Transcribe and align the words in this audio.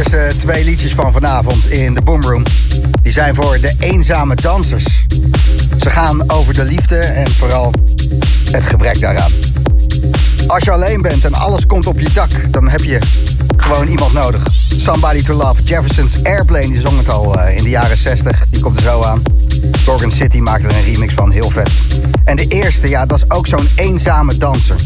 Eerste 0.00 0.32
twee 0.36 0.64
liedjes 0.64 0.94
van 0.94 1.12
vanavond 1.12 1.68
in 1.68 1.94
de 1.94 2.02
Boomroom... 2.02 2.42
die 3.02 3.12
zijn 3.12 3.34
voor 3.34 3.60
de 3.60 3.74
eenzame 3.78 4.34
dansers. 4.34 5.06
Ze 5.80 5.90
gaan 5.90 6.30
over 6.30 6.54
de 6.54 6.64
liefde 6.64 6.96
en 6.96 7.30
vooral 7.30 7.72
het 8.50 8.66
gebrek 8.66 9.00
daaraan. 9.00 9.30
Als 10.46 10.64
je 10.64 10.70
alleen 10.70 11.02
bent 11.02 11.24
en 11.24 11.34
alles 11.34 11.66
komt 11.66 11.86
op 11.86 12.00
je 12.00 12.10
dak... 12.12 12.30
dan 12.52 12.68
heb 12.68 12.80
je 12.80 12.98
gewoon 13.56 13.88
iemand 13.88 14.12
nodig. 14.12 14.46
Somebody 14.76 15.22
to 15.22 15.34
Love. 15.34 15.62
Jefferson's 15.62 16.16
Airplane, 16.22 16.68
die 16.68 16.80
zong 16.80 16.98
het 16.98 17.08
al 17.08 17.40
eh, 17.40 17.56
in 17.56 17.62
de 17.62 17.70
jaren 17.70 17.96
60. 17.96 18.44
Die 18.50 18.60
komt 18.60 18.76
er 18.76 18.82
zo 18.82 19.02
aan. 19.02 19.22
Gorgon 19.84 20.10
City 20.10 20.38
maakte 20.38 20.68
er 20.68 20.76
een 20.76 20.84
remix 20.84 21.14
van, 21.14 21.30
heel 21.30 21.50
vet. 21.50 21.70
En 22.24 22.36
de 22.36 22.46
eerste, 22.46 22.88
ja, 22.88 23.06
dat 23.06 23.18
is 23.18 23.30
ook 23.30 23.46
zo'n 23.46 23.68
eenzame 23.76 24.36
danser. 24.36 24.76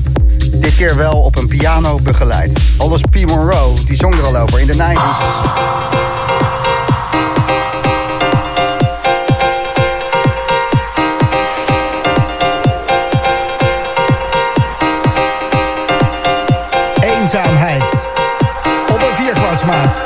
Dit 0.57 0.75
keer 0.75 0.97
wel 0.97 1.21
op 1.21 1.37
een 1.37 1.49
piano 1.49 1.99
begeleid. 2.03 2.59
Aldous 2.77 3.01
P. 3.11 3.27
Monroe, 3.27 3.85
die 3.85 3.97
zong 3.97 4.15
er 4.15 4.25
al 4.25 4.37
over 4.37 4.61
in 4.61 4.67
de 4.67 4.75
90s. 4.75 4.83
Eenzaamheid. 17.01 18.11
Op 18.89 19.03
een 19.03 19.15
vierkwartsmaat. 19.25 20.04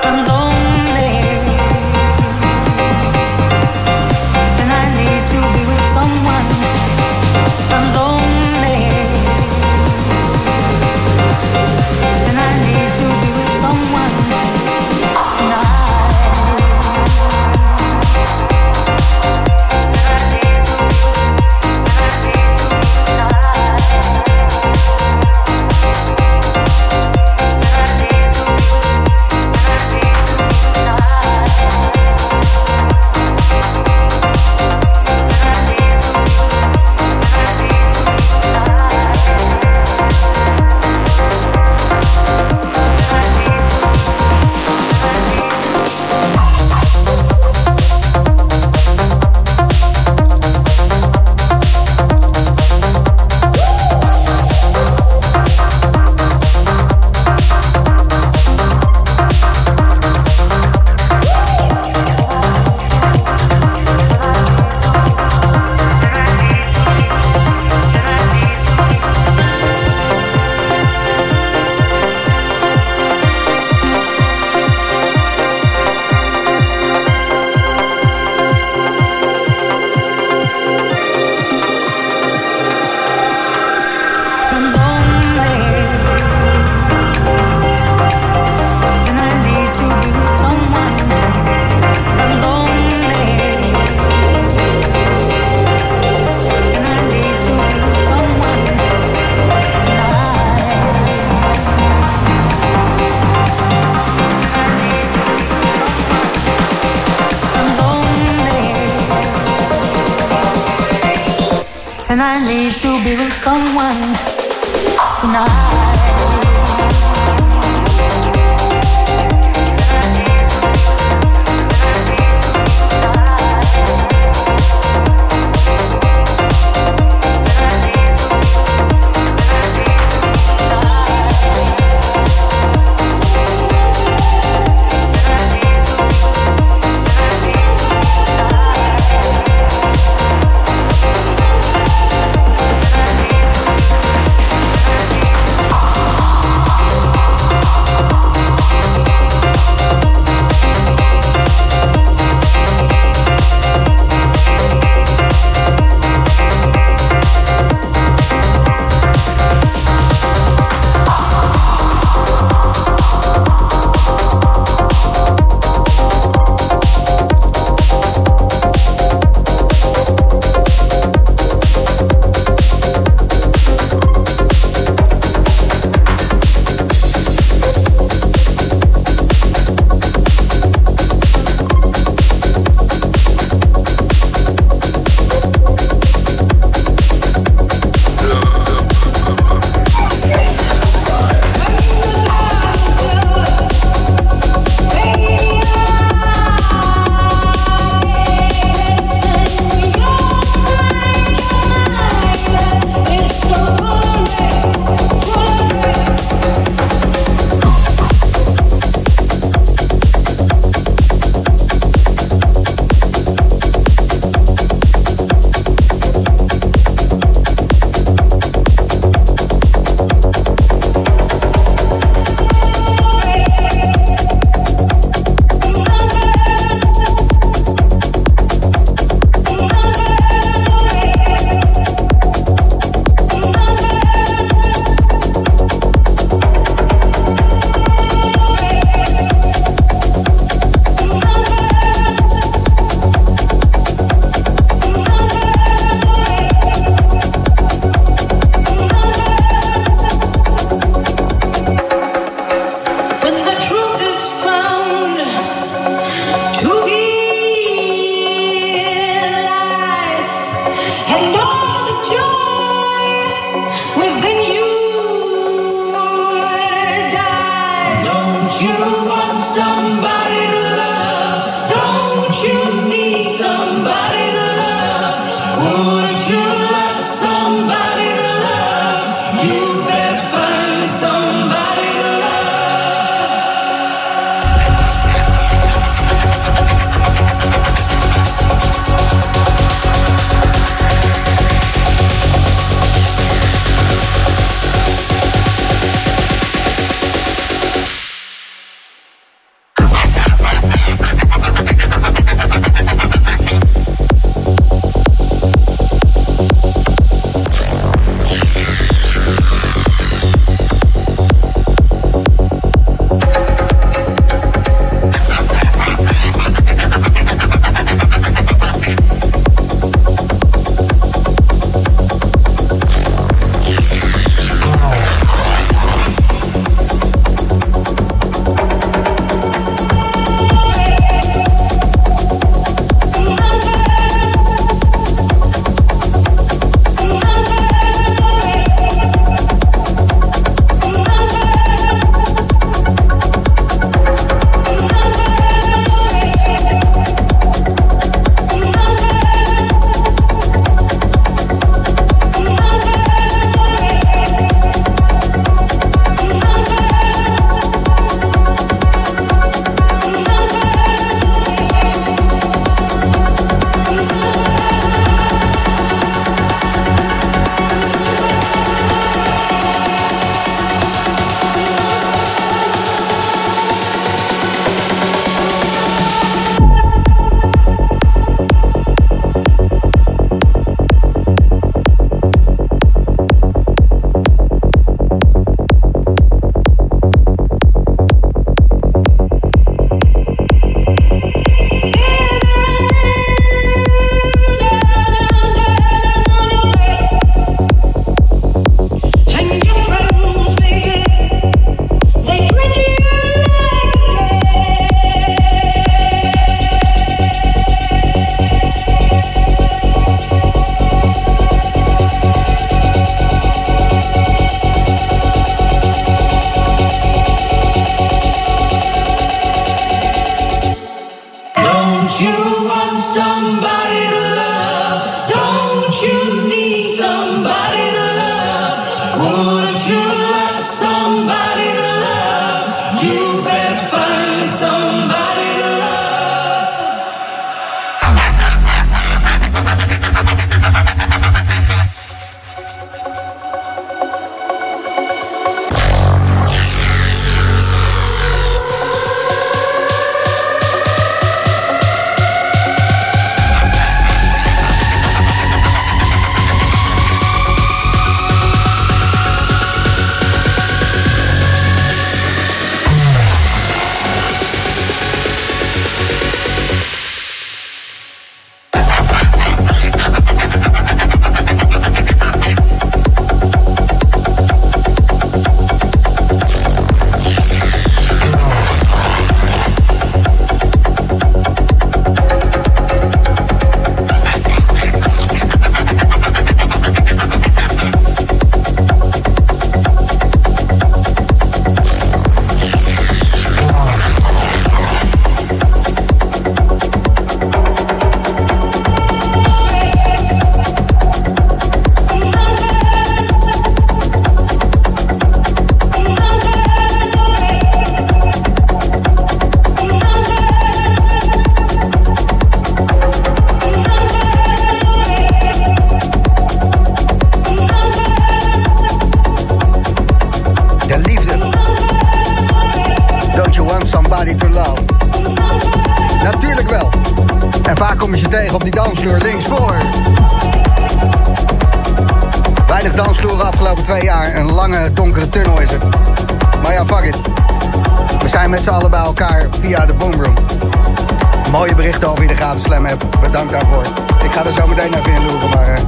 Mooie 541.58 541.74
berichten 541.74 542.08
over 542.08 542.26
de 542.26 542.36
gratis 542.36 542.62
Slam 542.62 542.84
hebt. 542.84 543.20
Bedankt 543.20 543.52
daarvoor. 543.52 543.82
Ik 544.24 544.32
ga 544.32 544.44
er 544.44 544.52
zo 544.52 544.66
meteen 544.66 544.94
even 544.94 545.12
in 545.12 545.26
loeren, 545.26 545.48
maar 545.50 545.66
eh, 545.66 545.82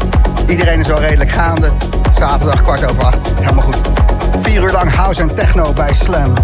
iedereen 0.46 0.80
is 0.80 0.86
wel 0.86 1.00
redelijk 1.00 1.30
gaande. 1.30 1.70
Zaterdag 2.18 2.62
kwart 2.62 2.90
over 2.90 3.04
acht. 3.04 3.32
Helemaal 3.40 3.62
goed. 3.62 3.76
Vier 4.42 4.62
uur 4.62 4.72
lang 4.72 4.94
house 4.94 5.20
en 5.20 5.34
techno 5.34 5.72
bij 5.72 5.94
Slam. 5.94 6.34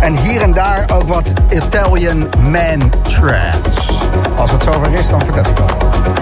En 0.00 0.16
hier 0.16 0.42
en 0.42 0.52
daar 0.52 0.84
ook 0.92 1.08
wat 1.08 1.32
Italian 1.50 2.28
Man 2.50 2.90
Trance. 3.02 3.92
Als 4.36 4.50
het 4.50 4.62
zover 4.62 4.92
is, 4.92 5.08
dan 5.08 5.24
vertel 5.24 5.52
ik 5.52 5.58
wel. 5.58 5.68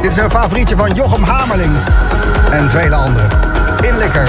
Dit 0.02 0.10
is 0.10 0.16
een 0.16 0.30
favorietje 0.30 0.76
van 0.76 0.94
Jochem 0.94 1.22
Hamerling 1.22 1.76
en 2.50 2.70
vele 2.70 2.94
anderen. 2.94 3.28
Inlikker. 3.80 4.28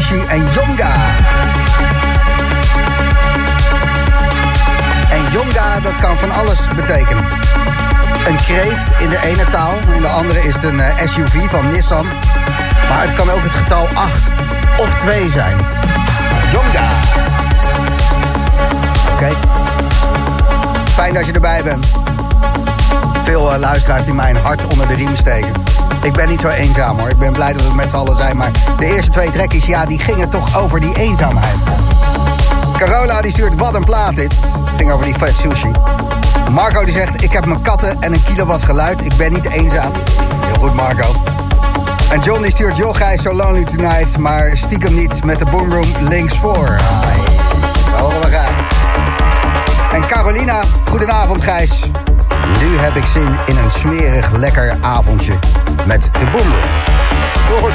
Samen 0.00 0.26
met 0.26 0.54
Toshi 0.54 0.69
ja, 29.70 29.84
die 29.84 29.98
gingen 29.98 30.28
toch 30.28 30.58
over 30.58 30.80
die 30.80 30.96
eenzaamheid. 30.96 31.56
Carola 32.78 33.22
die 33.22 33.30
stuurt 33.30 33.54
wat 33.54 33.76
een 33.76 33.84
plaat 33.84 34.16
dit. 34.16 34.34
Ging 34.76 34.90
over 34.92 35.04
die 35.04 35.14
vet 35.14 35.36
sushi. 35.36 35.70
Marco 36.52 36.84
die 36.84 36.94
zegt, 36.94 37.24
ik 37.24 37.32
heb 37.32 37.46
mijn 37.46 37.62
katten 37.62 37.96
en 38.00 38.12
een 38.12 38.22
kilowatt 38.22 38.62
geluid. 38.62 39.00
Ik 39.00 39.16
ben 39.16 39.32
niet 39.32 39.50
eenzaam. 39.50 39.92
Heel 40.46 40.54
goed 40.54 40.74
Marco. 40.74 41.14
En 42.10 42.20
John 42.20 42.42
die 42.42 42.50
stuurt, 42.50 42.76
joh 42.76 42.94
Gijs, 42.94 43.22
so 43.22 43.34
lonely 43.34 43.64
tonight. 43.64 44.18
Maar 44.18 44.56
stiekem 44.56 44.94
niet 44.94 45.24
met 45.24 45.38
de 45.38 45.44
boomroom 45.44 45.92
links 46.00 46.36
voor. 46.36 46.76
Dat 47.90 48.00
horen 48.00 48.20
we 48.20 48.26
graag. 48.26 48.52
En 49.92 50.06
Carolina, 50.06 50.60
goedenavond 50.88 51.42
Gijs. 51.42 51.80
Nu 52.60 52.78
heb 52.78 52.96
ik 52.96 53.06
zin 53.06 53.38
in 53.46 53.56
een 53.56 53.70
smerig 53.70 54.30
lekker 54.30 54.76
avondje 54.80 55.32
met 55.86 56.02
de 56.02 56.24
boomroom. 56.24 56.70
Goed. 57.60 57.74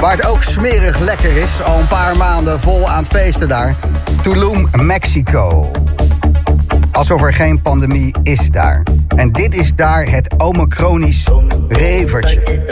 Waar 0.00 0.16
het 0.16 0.26
ook 0.26 0.42
smerig 0.42 0.98
lekker 0.98 1.36
is, 1.36 1.62
al 1.62 1.78
een 1.78 1.88
paar 1.88 2.16
maanden 2.16 2.60
vol 2.60 2.88
aan 2.88 3.02
het 3.02 3.12
feesten 3.12 3.48
daar. 3.48 3.74
Tulum, 4.22 4.68
Mexico. 4.72 5.70
Alsof 6.92 7.22
er 7.22 7.34
geen 7.34 7.62
pandemie 7.62 8.14
is 8.22 8.50
daar. 8.50 8.82
En 9.16 9.32
dit 9.32 9.56
is 9.56 9.74
daar 9.74 10.06
het 10.10 10.34
Omicronisch 10.36 11.26
revertje. 11.68 12.64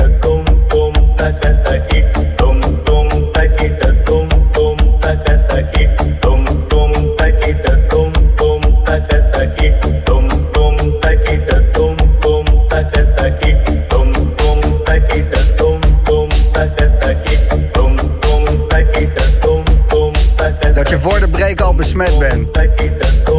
Besmet 21.94 22.18
bent. 22.18 22.52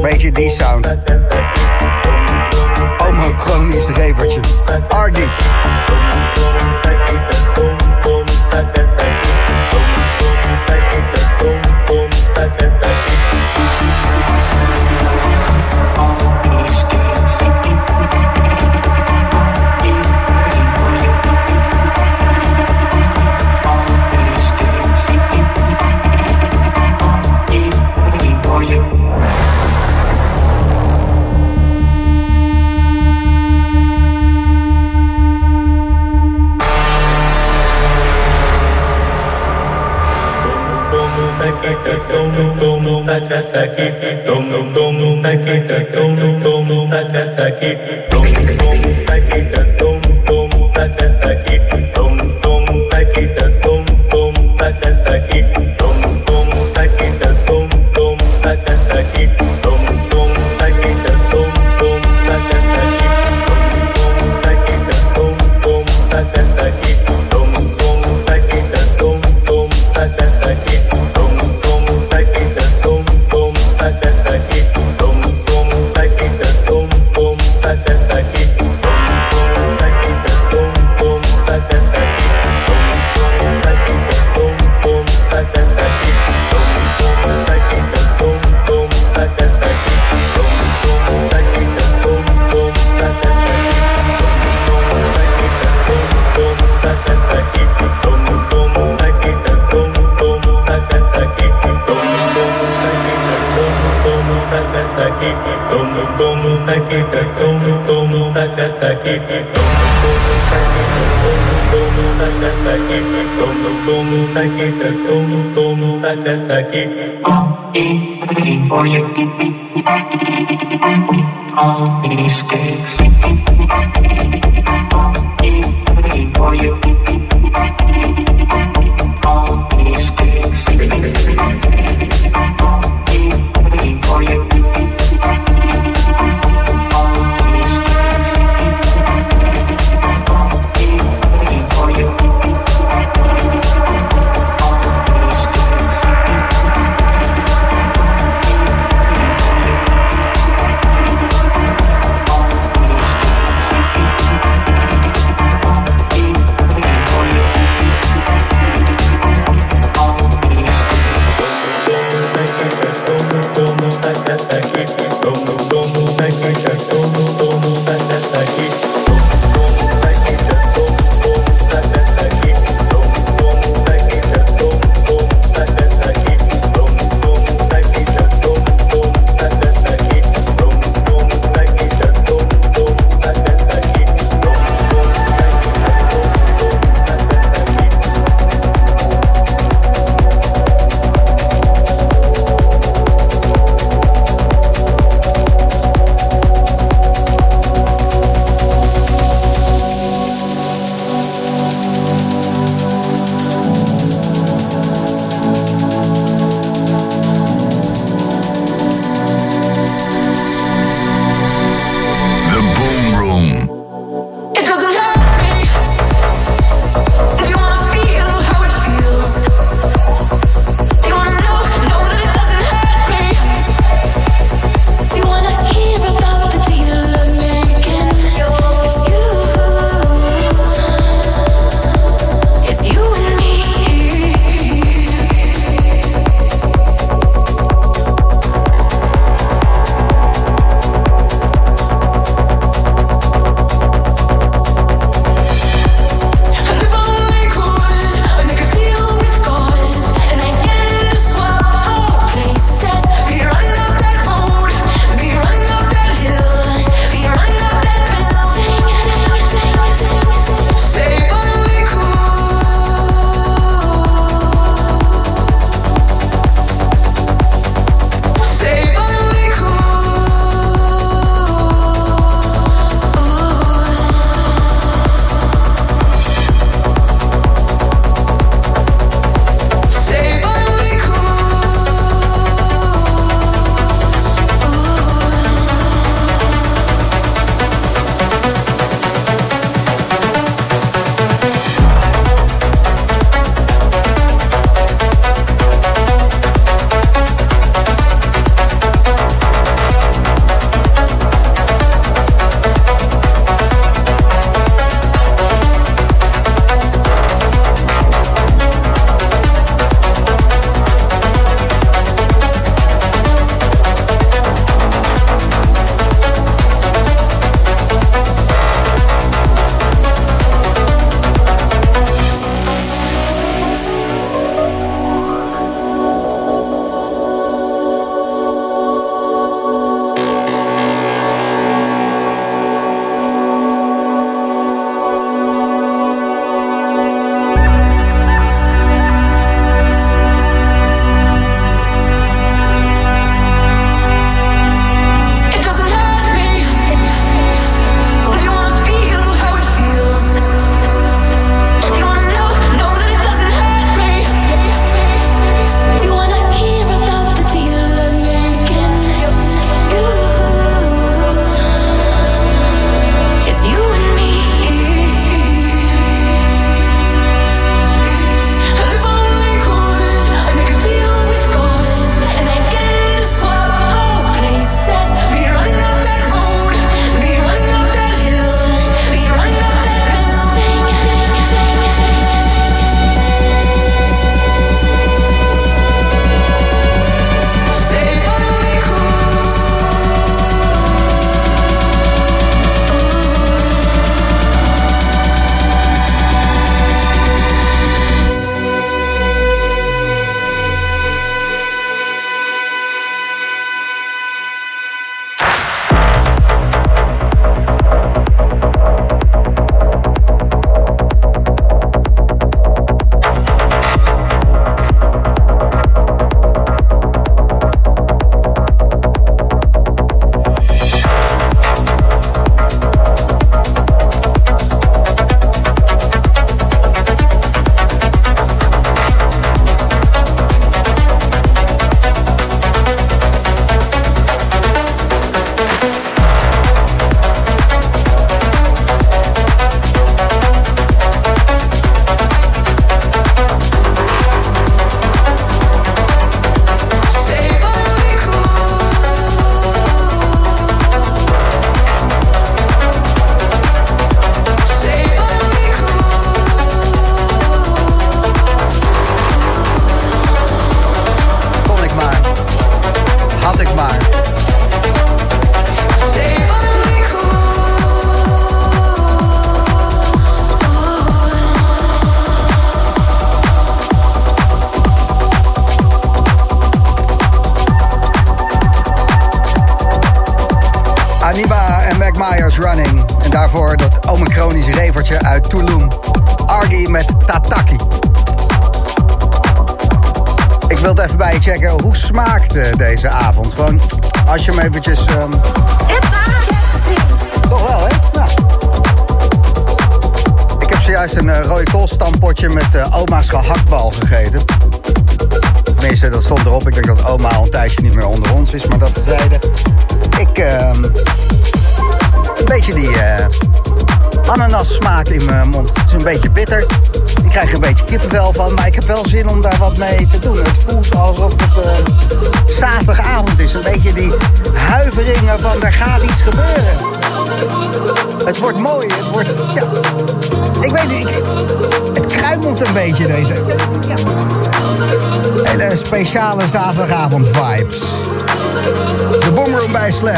Beetje 0.02 0.32
die 0.32 0.50
sound. 0.50 0.96
Omicronisch 2.98 3.88
revertje. 3.88 4.40
tung 43.06 43.20
ta 43.20 43.20
ta 43.30 43.42
ta 43.54 43.66
ki 43.76 44.26
tung 44.26 44.52
tung 44.52 44.74
tung 44.74 45.24
ta 45.24 45.32
ki 45.46 45.56
ta 45.70 45.78
tung 45.94 46.18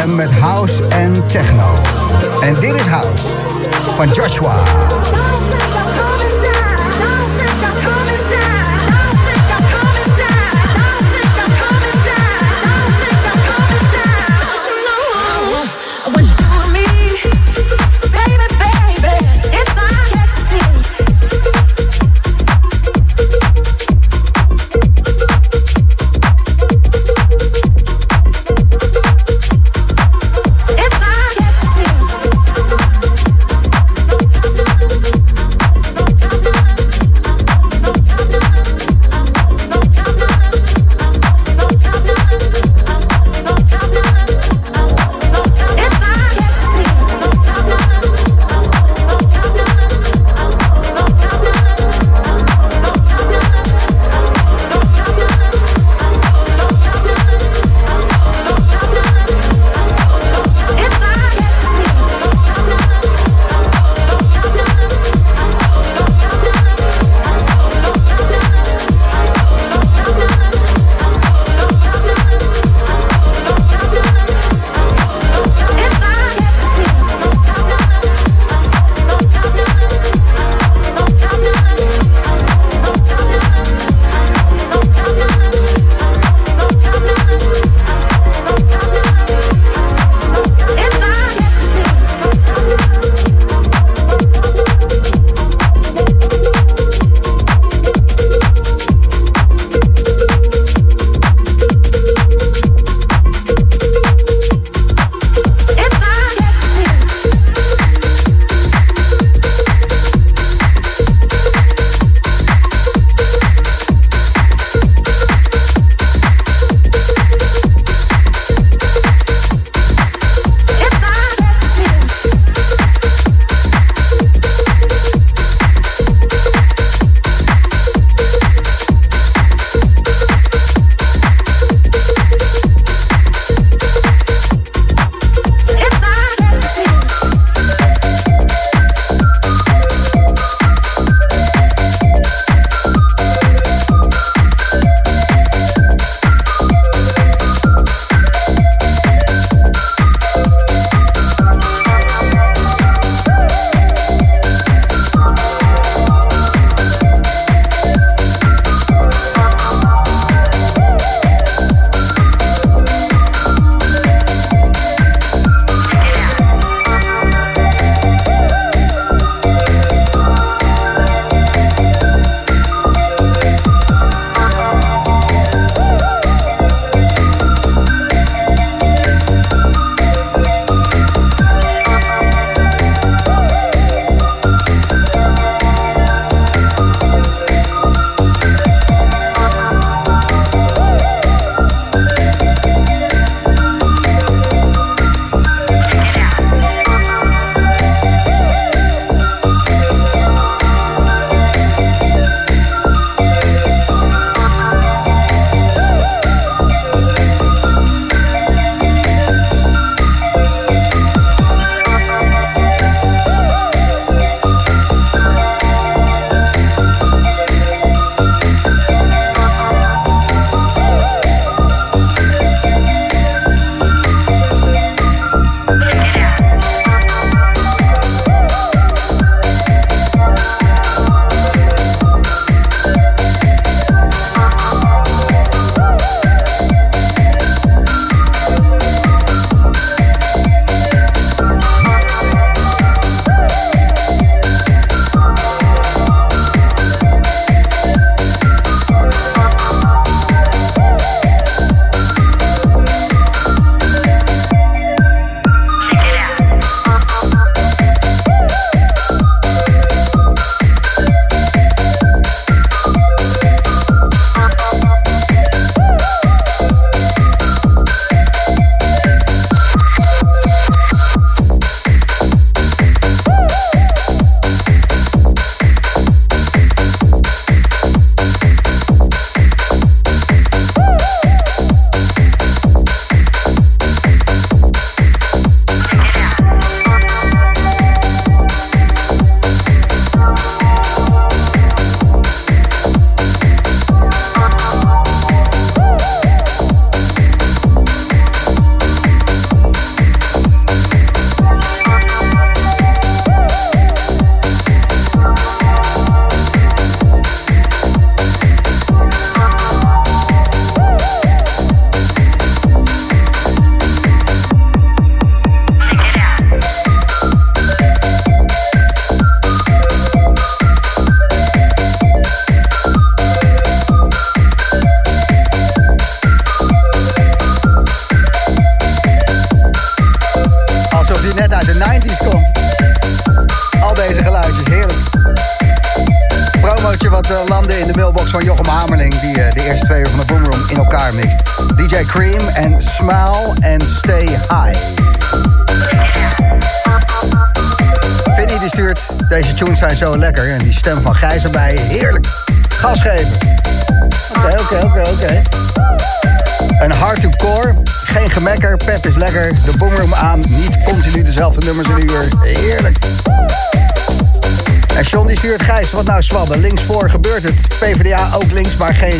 met 0.06 0.32
house 0.32 0.88
en 0.88 1.28
techno. 1.28 1.74
En 2.42 2.54
dit 2.54 2.76
is 2.76 2.86
House 2.86 3.28
van 3.96 4.08
Joshua. 4.08 4.56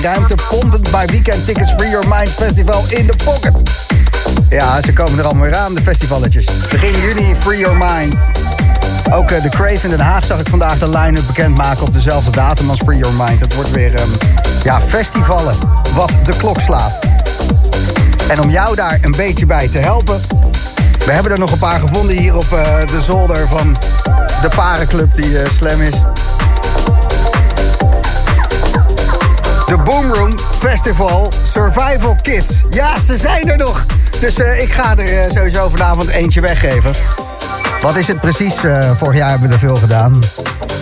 Geen 0.02 0.14
ruimte. 0.14 0.36
Pompend 0.50 0.92
bij 0.92 1.06
Weekend 1.06 1.46
Tickets 1.46 1.72
Free 1.72 1.90
Your 1.90 2.08
Mind 2.08 2.30
Festival 2.30 2.84
in 2.88 3.08
de 3.08 3.14
pocket. 3.24 3.62
Ja, 4.50 4.82
ze 4.82 4.94
komen 4.94 5.20
er 5.20 5.26
allemaal 5.26 5.44
weer 5.44 5.56
aan, 5.56 5.76
de 5.76 5.82
festivalletjes. 5.82 6.46
Begin 6.70 7.02
juni, 7.02 7.36
Free 7.40 7.60
Your 7.60 7.78
Mind. 7.78 8.20
Ook 9.12 9.32
eh, 9.32 9.44
de 9.44 9.50
Crave 9.50 9.80
in 9.84 9.90
Den 9.90 10.00
Haag 10.00 10.26
zag 10.26 10.40
ik 10.40 10.50
vandaag 10.50 10.80
de 10.80 10.90
line-up 10.90 11.28
bekendmaken 11.28 11.88
op 11.88 11.94
dezelfde 11.94 12.32
datum 12.32 12.70
als 12.70 12.80
Free 12.80 12.98
Your 12.98 13.14
Mind. 13.16 13.40
Het 13.40 13.54
wordt 13.54 13.72
weer 13.72 13.96
ehm, 13.96 14.10
ja, 14.64 14.82
festivalen 14.82 15.58
wat 15.94 16.12
de 16.24 16.36
klok 16.38 16.60
slaat. 16.60 17.00
En 18.28 18.42
om 18.42 18.50
jou 18.50 18.76
daar 18.76 19.00
een 19.02 19.12
beetje 19.12 19.46
bij 19.46 19.68
te 19.68 19.78
helpen... 19.78 20.22
we 21.06 21.12
hebben 21.12 21.32
er 21.32 21.40
nog 21.40 21.52
een 21.52 21.58
paar 21.58 21.80
gevonden 21.80 22.18
hier 22.18 22.36
op 22.36 22.52
eh, 22.52 22.86
de 22.86 23.02
zolder 23.02 23.48
van 23.48 23.78
de 24.42 24.50
parenclub 24.56 25.16
die 25.16 25.40
eh, 25.40 25.50
slam 25.50 25.82
is. 25.82 25.96
De 29.68 29.78
Boomroom 29.78 30.32
Festival 30.60 31.32
Survival 31.42 32.16
Kids. 32.22 32.62
Ja, 32.70 33.00
ze 33.00 33.18
zijn 33.18 33.52
er 33.52 33.58
nog. 33.58 33.86
Dus 34.20 34.38
eh, 34.38 34.62
ik 34.62 34.74
ga 34.74 34.98
er 34.98 35.24
eh, 35.24 35.32
sowieso 35.32 35.70
vanavond 35.70 36.10
eentje 36.10 36.42
weggeven. 36.42 36.94
Wat 37.82 37.96
is 37.96 38.08
het 38.08 38.20
precies? 38.20 38.64
Eh, 38.64 38.92
vorig 38.98 39.18
jaar 39.18 39.30
hebben 39.30 39.48
we 39.48 39.54
er 39.54 39.60
veel 39.60 39.76
gedaan. 39.76 40.24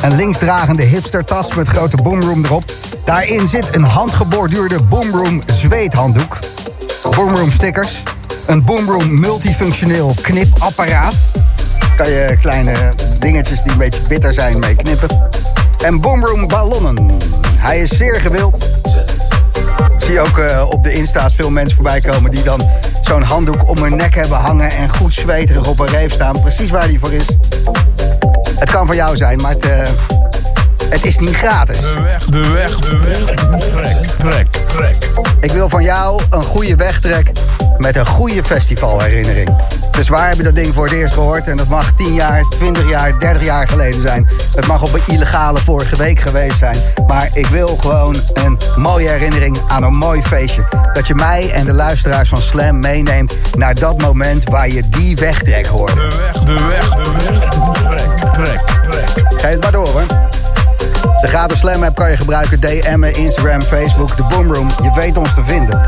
Een 0.01 0.15
linksdragende 0.15 0.83
hipstertas 0.83 1.53
met 1.53 1.67
grote 1.67 1.97
Boomroom 1.97 2.45
erop. 2.45 2.63
Daarin 3.05 3.47
zit 3.47 3.75
een 3.75 3.83
handgeborduurde 3.83 4.81
Boomroom 4.81 5.41
zweethanddoek. 5.53 6.39
Boomroom 7.15 7.51
stickers. 7.51 8.03
Een 8.45 8.63
Boomroom 8.63 9.19
multifunctioneel 9.19 10.15
knipapparaat. 10.21 11.15
Kan 11.97 12.09
je 12.09 12.37
kleine 12.41 12.93
dingetjes 13.19 13.61
die 13.61 13.71
een 13.71 13.77
beetje 13.77 14.01
bitter 14.07 14.33
zijn 14.33 14.59
mee 14.59 14.75
knippen. 14.75 15.29
En 15.85 16.01
Boomroom 16.01 16.47
ballonnen. 16.47 17.17
Hij 17.57 17.79
is 17.79 17.89
zeer 17.89 18.21
gewild. 18.21 18.67
Ik 19.97 20.05
zie 20.05 20.19
ook 20.19 20.37
eh, 20.37 20.65
op 20.69 20.83
de 20.83 20.93
Insta's 20.93 21.35
veel 21.35 21.49
mensen 21.49 21.75
voorbij 21.75 22.01
komen 22.01 22.31
die 22.31 22.43
dan 22.43 22.69
zo'n 23.01 23.21
handdoek 23.21 23.69
om 23.69 23.77
hun 23.77 23.95
nek 23.95 24.15
hebben 24.15 24.37
hangen 24.37 24.71
en 24.71 24.89
goed 24.89 25.13
zweterig 25.13 25.67
op 25.67 25.79
een 25.79 25.87
reef 25.87 26.11
staan. 26.11 26.41
Precies 26.41 26.69
waar 26.69 26.87
die 26.87 26.99
voor 26.99 27.13
is. 27.13 27.25
Het 28.59 28.71
kan 28.71 28.87
van 28.87 28.95
jou 28.95 29.17
zijn, 29.17 29.41
maar 29.41 29.51
het, 29.51 29.65
eh, 29.65 29.87
het 30.89 31.05
is 31.05 31.17
niet 31.17 31.35
gratis. 31.35 31.81
De 31.81 32.01
weg, 32.01 32.25
de 32.25 32.47
weg, 32.47 32.79
de 32.79 32.97
weg. 32.97 33.23
Trek, 33.57 33.97
trek, 34.17 34.47
trek. 34.67 34.95
Ik 35.39 35.51
wil 35.51 35.69
van 35.69 35.83
jou 35.83 36.21
een 36.29 36.43
goede 36.43 36.75
wegtrek 36.75 37.31
met 37.77 37.95
een 37.95 38.05
goede 38.05 38.43
festivalherinnering. 38.43 39.55
Dus 39.95 40.07
waar 40.07 40.27
heb 40.27 40.37
je 40.37 40.43
dat 40.43 40.55
ding 40.55 40.73
voor 40.73 40.83
het 40.83 40.93
eerst 40.93 41.13
gehoord? 41.13 41.47
En 41.47 41.57
dat 41.57 41.67
mag 41.67 41.91
10 41.91 42.13
jaar, 42.13 42.41
20 42.49 42.89
jaar, 42.89 43.19
30 43.19 43.43
jaar 43.43 43.67
geleden 43.67 44.01
zijn. 44.01 44.27
Het 44.55 44.67
mag 44.67 44.83
op 44.83 44.93
een 44.93 45.01
illegale 45.13 45.59
vorige 45.59 45.95
week 45.95 46.19
geweest 46.19 46.57
zijn. 46.57 46.77
Maar 47.07 47.29
ik 47.33 47.47
wil 47.47 47.77
gewoon 47.77 48.15
een 48.33 48.57
mooie 48.75 49.09
herinnering 49.09 49.57
aan 49.67 49.83
een 49.83 49.95
mooi 49.95 50.21
feestje. 50.21 50.63
Dat 50.93 51.07
je 51.07 51.15
mij 51.15 51.51
en 51.51 51.65
de 51.65 51.73
luisteraars 51.73 52.29
van 52.29 52.41
Slam 52.41 52.79
meeneemt 52.79 53.33
naar 53.57 53.75
dat 53.75 54.01
moment 54.01 54.43
waar 54.43 54.69
je 54.69 54.89
die 54.89 55.15
wegtrek 55.15 55.65
hoort. 55.65 55.95
De 55.95 56.07
weg, 56.17 56.43
de 56.43 56.67
weg, 56.67 56.89
de 56.89 57.11
weg. 57.17 58.33
Trek, 58.33 58.33
trek, 58.33 58.59
trek. 59.13 59.25
Geef 59.39 59.51
het 59.51 59.61
maar 59.61 59.71
door 59.71 59.87
hoor. 59.87 60.05
De 61.21 61.27
gratis 61.27 61.59
Slam 61.59 61.83
app 61.83 61.95
kan 61.95 62.11
je 62.11 62.17
gebruiken. 62.17 62.59
DM'en, 62.59 63.13
Instagram, 63.15 63.61
Facebook, 63.61 64.17
de 64.17 64.23
Boomroom. 64.23 64.69
Je 64.83 64.91
weet 64.95 65.17
ons 65.17 65.33
te 65.33 65.43
vinden. 65.45 65.81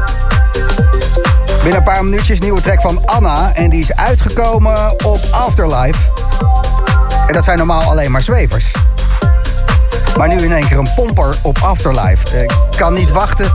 Binnen 1.67 1.85
een 1.85 1.93
paar 1.93 2.05
minuutjes 2.05 2.39
nieuwe 2.39 2.61
track 2.61 2.81
van 2.81 3.05
Anna. 3.05 3.51
En 3.53 3.69
die 3.69 3.81
is 3.81 3.95
uitgekomen 3.95 5.05
op 5.05 5.19
Afterlife. 5.31 6.09
En 7.27 7.33
dat 7.33 7.43
zijn 7.43 7.57
normaal 7.57 7.81
alleen 7.81 8.11
maar 8.11 8.21
zwevers. 8.21 8.71
Maar 10.17 10.27
nu 10.27 10.35
in 10.35 10.51
één 10.51 10.67
keer 10.67 10.77
een 10.77 10.93
pomper 10.95 11.35
op 11.41 11.57
Afterlife. 11.57 12.41
Ik 12.41 12.51
kan 12.77 12.93
niet 12.93 13.11
wachten 13.11 13.51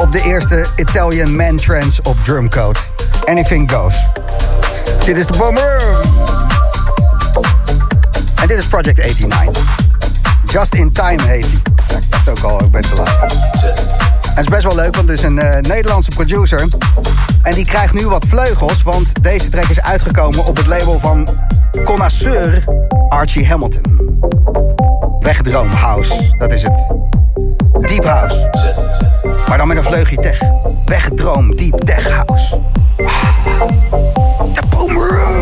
op 0.00 0.12
de 0.12 0.22
eerste 0.22 0.66
Italian 0.76 1.36
Man 1.36 1.56
Trance 1.56 2.02
op 2.02 2.16
Drumcode. 2.24 2.78
Anything 3.24 3.72
goes. 3.72 3.94
Dit 5.04 5.18
is 5.18 5.26
de 5.26 5.36
Boomroom. 5.38 6.00
En 8.34 8.46
dit 8.46 8.58
is 8.58 8.66
Project 8.66 8.96
89. 8.96 9.62
Just 10.46 10.74
in 10.74 10.92
Time 10.92 11.22
heet 11.22 11.46
hij. 11.86 11.98
Ik 12.00 12.10
dacht 12.10 12.28
ook 12.28 12.50
al, 12.50 12.60
ik 12.60 12.70
ben 12.70 12.82
te 12.82 12.94
laat. 12.94 14.03
Het 14.34 14.44
is 14.44 14.50
best 14.50 14.62
wel 14.62 14.74
leuk, 14.74 14.96
want 14.96 15.08
het 15.08 15.18
is 15.18 15.24
een 15.24 15.38
eh, 15.38 15.60
Nederlandse 15.60 16.10
producer. 16.10 16.68
En 17.42 17.54
die 17.54 17.64
krijgt 17.64 17.94
nu 17.94 18.08
wat 18.08 18.24
vleugels, 18.28 18.82
want 18.82 19.22
deze 19.22 19.48
track 19.48 19.64
is 19.64 19.80
uitgekomen 19.80 20.44
op 20.44 20.56
het 20.56 20.66
label 20.66 21.00
van 21.00 21.28
connoisseur 21.84 22.64
Archie 23.08 23.46
Hamilton. 23.46 24.20
Wegdroom 25.20 25.68
House, 25.68 26.34
dat 26.38 26.52
is 26.52 26.62
het. 26.62 26.86
Deep 27.72 28.04
House. 28.04 28.50
Maar 29.48 29.58
dan 29.58 29.68
met 29.68 29.76
een 29.76 29.82
vleugje 29.82 30.16
tech. 30.16 30.40
Wegdroom 30.84 31.56
Deep 31.56 31.78
Tech 31.84 32.10
House. 32.10 32.58
Ah, 33.04 33.22
De 34.52 34.62
Boomroom. 34.68 35.34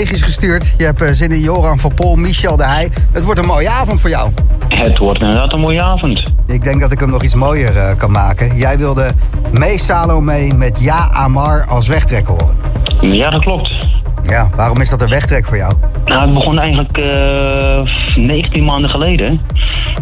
Berichtjes 0.00 0.34
gestuurd. 0.34 0.74
Je 0.78 0.84
hebt 0.84 1.02
eh, 1.02 1.08
zin 1.08 1.30
in 1.30 1.40
Joran 1.40 1.78
van 1.78 1.94
Pol, 1.94 2.16
Michel 2.16 2.56
de 2.56 2.64
Heij. 2.64 2.90
Het 3.12 3.24
wordt 3.24 3.40
een 3.40 3.46
mooie 3.46 3.68
avond 3.68 4.00
voor 4.00 4.10
jou. 4.10 4.30
Het 4.68 4.98
wordt 4.98 5.20
inderdaad 5.20 5.52
een 5.52 5.60
mooie 5.60 5.82
avond. 5.82 6.22
Ik 6.46 6.62
denk 6.62 6.80
dat 6.80 6.92
ik 6.92 6.98
hem 6.98 7.10
nog 7.10 7.22
iets 7.22 7.34
mooier 7.34 7.76
eh, 7.76 7.96
kan 7.96 8.10
maken. 8.10 8.56
Jij 8.56 8.78
wilde 8.78 9.12
mee 9.50 9.78
Salome 9.78 10.54
met 10.54 10.80
Ja 10.80 11.10
Amar 11.12 11.64
als 11.68 11.88
wegtrek 11.88 12.26
horen. 12.26 12.56
Ja, 13.00 13.30
dat 13.30 13.40
klopt. 13.40 13.74
Ja, 14.22 14.48
waarom 14.56 14.80
is 14.80 14.88
dat 14.88 15.02
een 15.02 15.08
wegtrek 15.08 15.46
voor 15.46 15.56
jou? 15.56 15.72
Nou, 16.04 16.20
het 16.20 16.34
begon 16.34 16.58
eigenlijk 16.58 16.98
eh 16.98 17.82
19 18.16 18.64
maanden 18.64 18.90
geleden. 18.90 19.40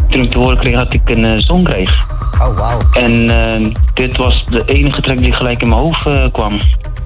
Toen 0.09 0.21
ik 0.21 0.31
te 0.31 0.37
horen 0.37 0.57
kreeg 0.57 0.75
dat 0.75 0.93
ik 0.93 1.09
een 1.09 1.25
eh, 1.25 1.37
zoon 1.37 1.63
kreeg. 1.63 2.05
Oh, 2.41 2.57
wauw. 2.57 2.79
En 2.93 3.29
eh, 3.29 3.73
dit 3.93 4.17
was 4.17 4.43
de 4.45 4.63
enige 4.65 5.01
track 5.01 5.17
die 5.17 5.35
gelijk 5.35 5.61
in 5.61 5.69
mijn 5.69 5.81
hoofd 5.81 6.05
eh, 6.05 6.25
kwam. 6.31 6.59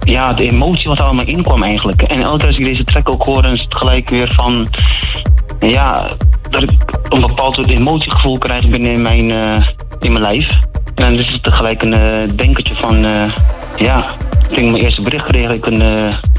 Ja, 0.04 0.34
de 0.34 0.50
emotie 0.50 0.90
wat 0.90 1.00
allemaal 1.00 1.26
in 1.26 1.44
kwam 1.44 1.64
eigenlijk. 1.64 2.02
En 2.02 2.22
elke 2.22 2.38
keer 2.38 2.48
als 2.48 2.58
ik 2.58 2.66
deze 2.66 2.84
track 2.84 3.10
ook 3.10 3.24
hoor, 3.24 3.46
is 3.46 3.62
het 3.62 3.76
gelijk 3.76 4.10
weer 4.10 4.34
van... 4.36 4.68
Ja, 5.60 6.10
dat 6.50 6.64
ik 6.64 6.72
een 7.10 7.22
bepaald 7.22 7.54
soort 7.54 7.72
emotiegevoel 7.72 8.38
krijg 8.38 8.68
binnen 8.68 8.92
in 8.92 9.02
mijn, 9.02 9.32
eh, 9.32 9.68
in 10.00 10.12
mijn 10.12 10.24
lijf. 10.24 10.50
En 10.96 11.10
dan 11.10 11.18
is 11.18 11.28
het 11.28 11.54
gelijk 11.54 11.84
een 11.84 11.94
eh, 11.94 12.30
denkertje 12.36 12.76
van... 12.76 13.06
eh, 13.06 13.32
ja, 13.78 14.06
toen 14.48 14.58
ik 14.58 14.72
mijn 14.72 14.84
eerste 14.84 15.02
bericht 15.02 15.26
kreeg, 15.26 15.52
ik 15.52 15.66
een, 15.66 15.82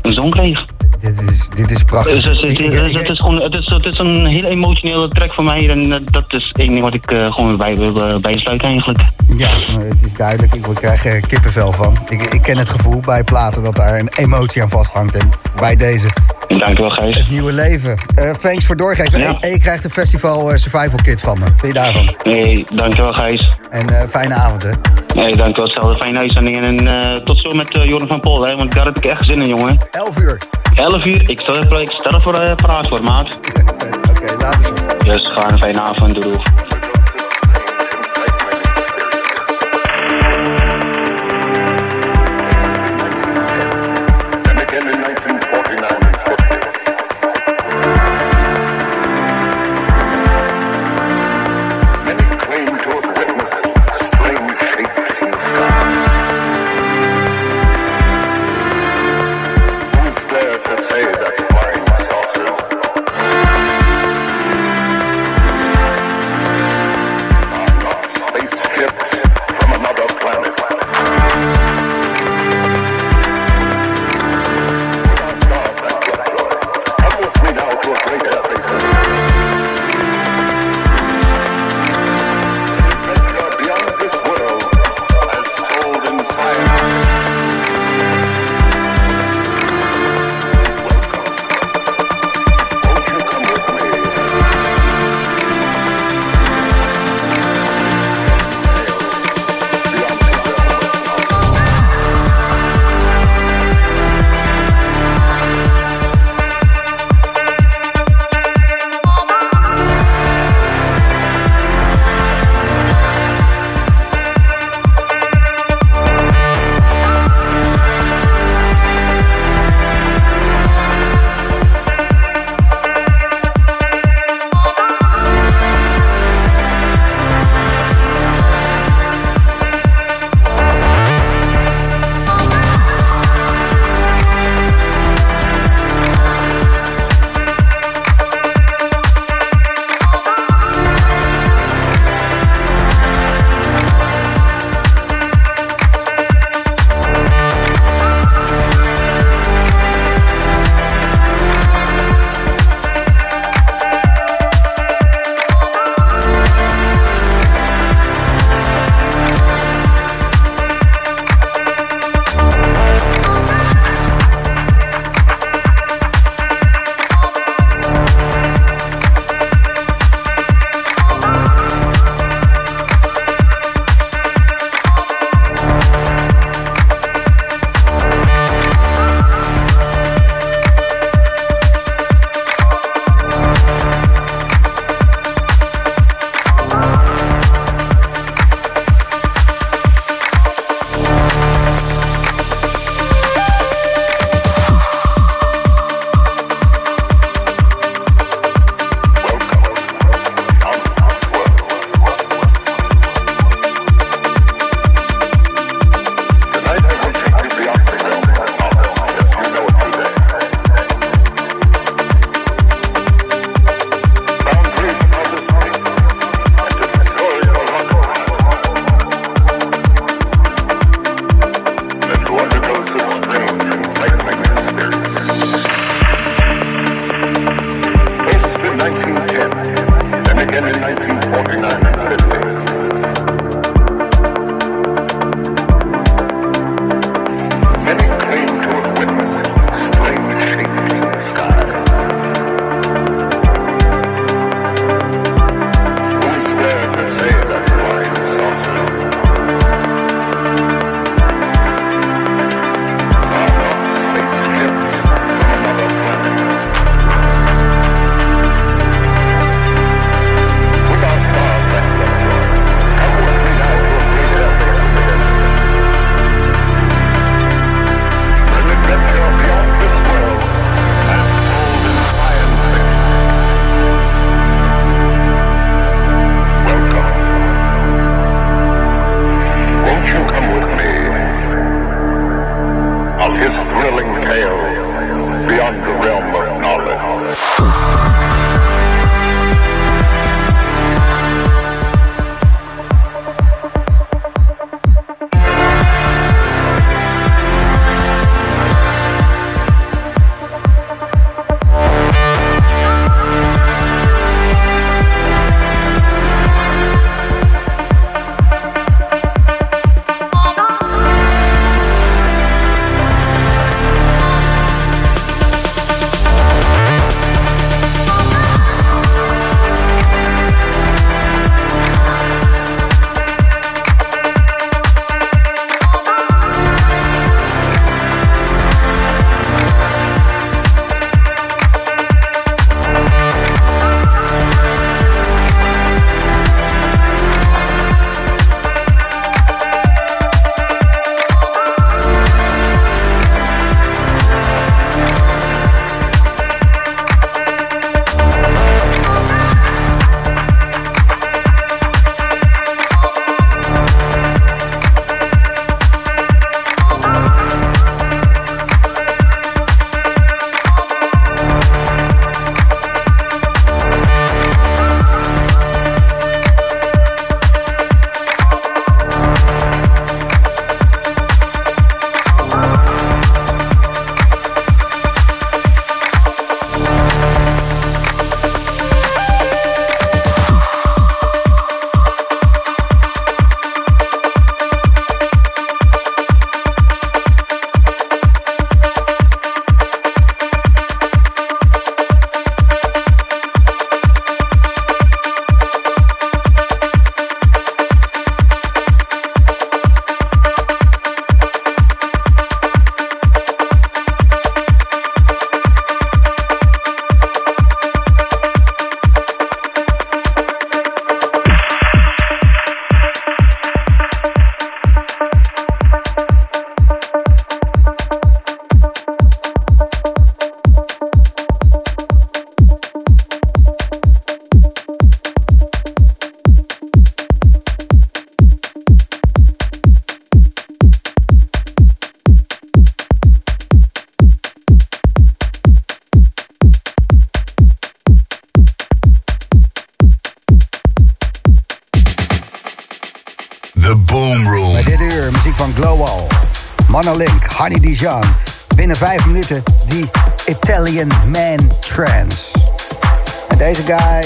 een 0.02 0.12
zoon 0.12 0.30
kreeg. 0.30 0.64
Dit 1.04 1.20
is, 1.30 1.48
dit 1.48 1.70
is 1.70 1.82
prachtig. 1.82 2.14
Dus 2.14 2.24
het, 2.24 2.44
is- 2.44 3.08
het, 3.08 3.18
gewoon, 3.20 3.40
het, 3.42 3.54
is, 3.54 3.66
het 3.68 3.86
is 3.86 3.98
een 3.98 4.26
hele 4.26 4.48
emotionele 4.48 5.08
track 5.08 5.34
voor 5.34 5.44
mij. 5.44 5.68
En 5.68 5.92
eh, 5.92 6.00
dat 6.04 6.24
is 6.28 6.52
één 6.56 6.68
ding 6.68 6.80
wat 6.80 6.94
ik 6.94 7.10
eh, 7.10 7.32
gewoon 7.32 7.56
bij 7.56 7.76
wil 7.76 8.08
eh, 8.08 8.18
bijsluiten 8.20 8.68
eigenlijk. 8.68 8.98
Ja, 9.36 9.48
het 9.78 10.02
is 10.02 10.14
duidelijk. 10.14 10.54
Ik 10.54 10.62
krijg 10.74 11.04
er 11.06 11.20
kippenvel 11.20 11.72
van. 11.72 11.96
Ik, 12.08 12.22
ik 12.22 12.42
ken 12.42 12.56
het 12.58 12.68
gevoel 12.68 13.00
bij 13.00 13.24
platen 13.24 13.62
dat 13.62 13.76
daar 13.76 13.98
een 13.98 14.08
emotie 14.16 14.62
aan 14.62 14.68
vasthangt. 14.68 15.14
En 15.16 15.30
bij 15.60 15.76
deze 15.76 16.08
Dankjewel 16.48 16.90
Gijs. 16.90 17.16
het 17.16 17.28
nieuwe 17.30 17.52
leven. 17.52 17.98
Thanks 18.40 18.64
voor 18.64 18.76
doorgeven. 18.76 19.18
Ja. 19.20 19.36
En, 19.40 19.50
je 19.50 19.58
krijgt 19.58 19.82
de 19.82 19.90
festival 19.90 20.58
Survival 20.58 20.98
Kit 21.02 21.20
van 21.20 21.38
me. 21.38 21.44
Vind 21.44 21.60
je 21.62 21.72
daarvan? 21.72 22.14
Nee, 22.22 22.64
dankjewel 22.74 23.12
Gijs. 23.12 23.48
En 23.70 24.08
fijne 24.08 24.34
avond, 24.34 24.62
hè? 24.62 24.70
Nee, 25.14 25.36
dankjewel 25.36 25.64
hetzelfde. 25.64 26.04
Fijne 26.04 26.18
uitzending. 26.18 26.56
En 26.62 27.24
tot 27.24 27.40
zo 27.40 27.50
met 27.50 27.76
uh, 27.76 27.84
Joran 27.86 28.08
van 28.08 28.20
Pol, 28.20 28.44
hè, 28.46 28.56
want 28.56 28.72
daar 28.74 28.84
heb 28.84 28.96
ik 28.96 29.04
echt 29.04 29.24
zin 29.26 29.42
in, 29.42 29.48
jongen. 29.48 29.78
11 29.90 30.18
uur. 30.18 30.38
11 30.74 31.04
uur, 31.04 31.28
ik 31.30 31.40
stel, 31.40 31.80
ik 31.80 31.90
stel 31.90 32.20
voor 32.22 32.54
paraat 32.54 32.88
voor, 32.88 33.02
maat. 33.02 33.38
Oké, 34.10 34.36
later 34.38 34.76
zo. 34.76 34.98
Dus 34.98 35.28
ga 35.28 35.50
een 35.50 35.58
fijne 35.58 35.80
avond, 35.80 36.22
doei. 36.22 36.36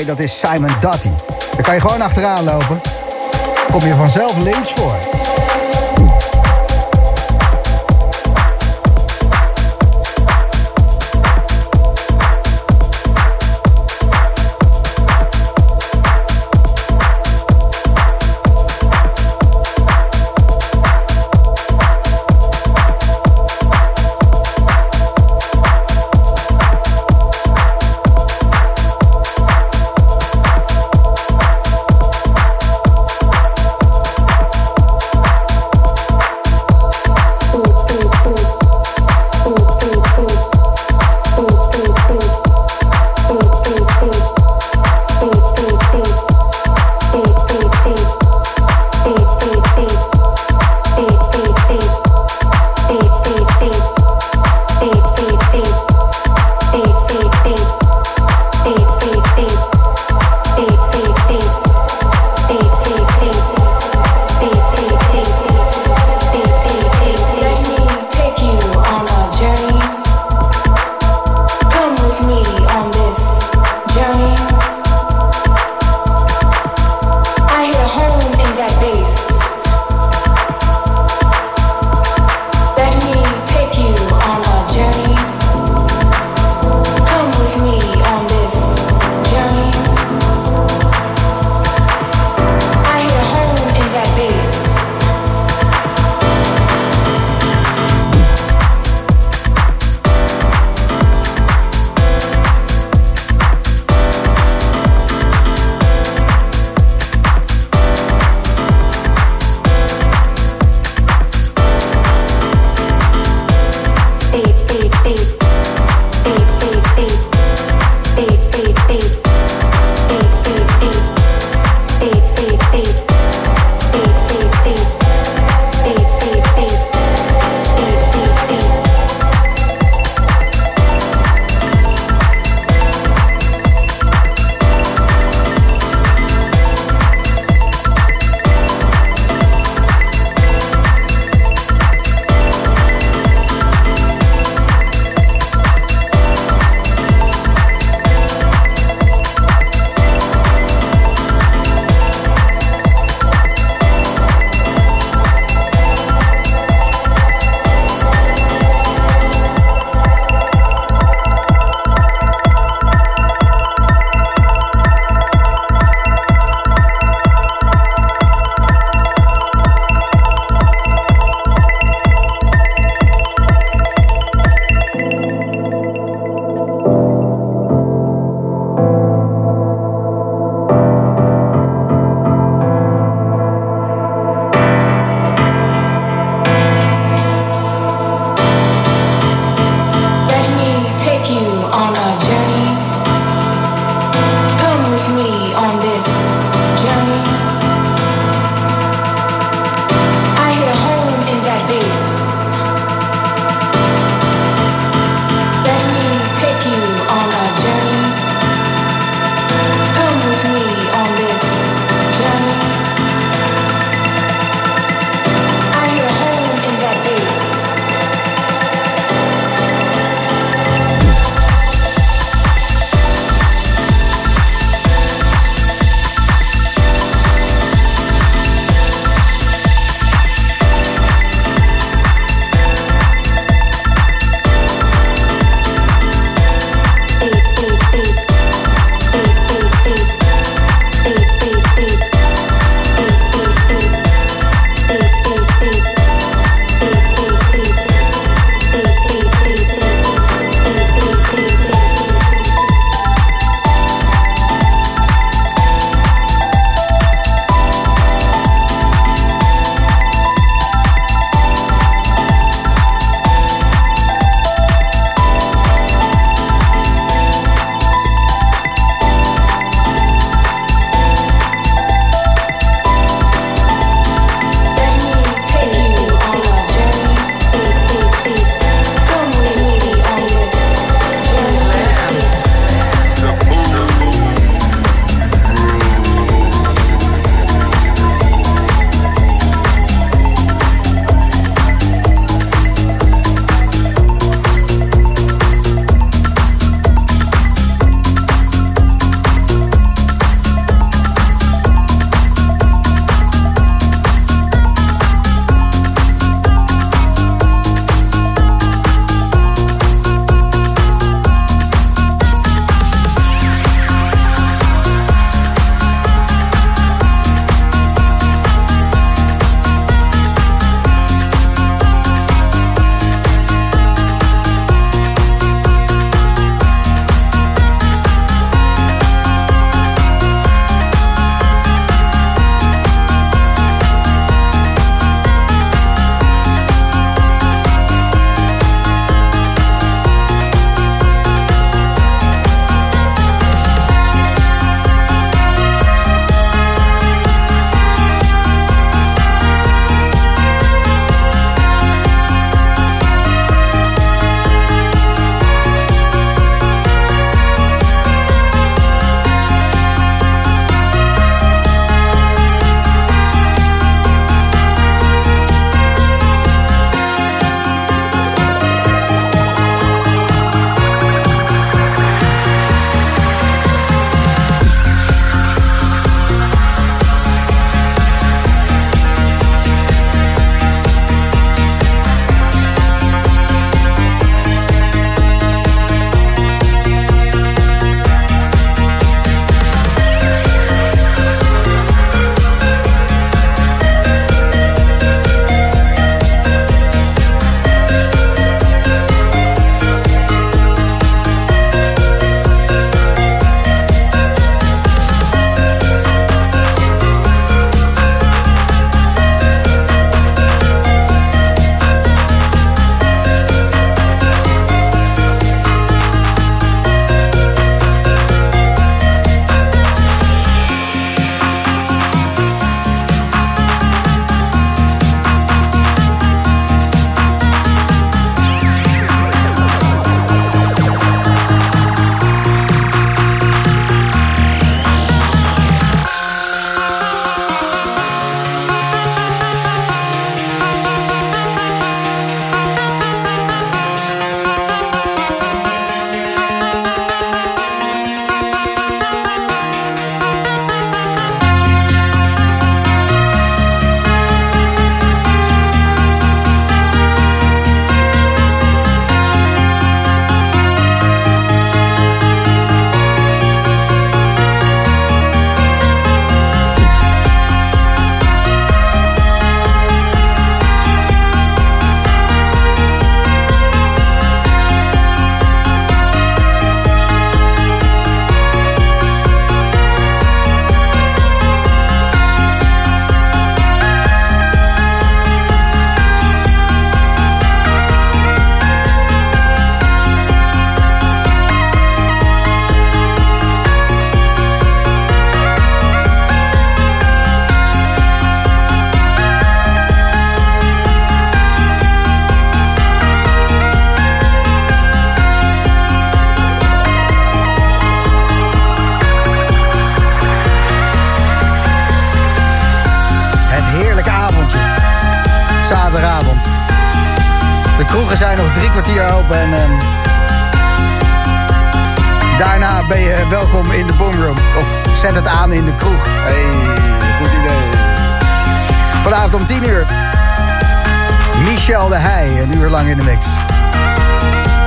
Dat 0.09 0.19
is 0.19 0.39
Simon 0.39 0.71
Dotty. 0.81 1.11
Daar 1.53 1.63
kan 1.63 1.75
je 1.75 1.81
gewoon 1.81 2.01
achteraan 2.01 2.45
lopen. 2.45 2.81
Kom 3.71 3.81
je 3.81 3.95
vanzelf 3.95 4.43
links 4.43 4.73
voor. 4.73 4.88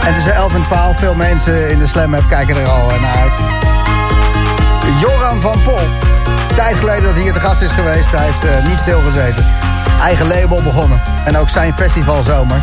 En 0.06 0.14
tussen 0.14 0.34
11 0.34 0.54
en 0.54 0.64
12, 0.64 0.98
veel 1.00 1.16
mensen 1.16 1.70
in 1.70 1.80
de 1.80 1.88
Slam 1.88 2.14
App 2.14 2.28
kijken 2.30 2.56
er 2.56 2.70
al 2.70 2.88
naar 3.02 3.16
uit. 3.18 3.40
Joran 5.00 5.42
van 5.42 5.62
Pol. 5.64 5.80
Tijd 6.56 6.76
geleden 6.76 7.04
dat 7.04 7.14
hij 7.14 7.22
hier 7.22 7.34
te 7.34 7.40
gast 7.40 7.62
is 7.62 7.72
geweest. 7.72 8.12
Hij 8.12 8.26
heeft 8.26 8.44
eh, 8.44 8.68
niet 8.68 8.80
stilgezeten. 8.80 9.46
Eigen 10.02 10.28
label 10.28 10.62
begonnen. 10.64 11.02
En 11.26 11.38
ook 11.38 11.50
zijn 11.50 11.74
festivalzomer. 11.76 12.62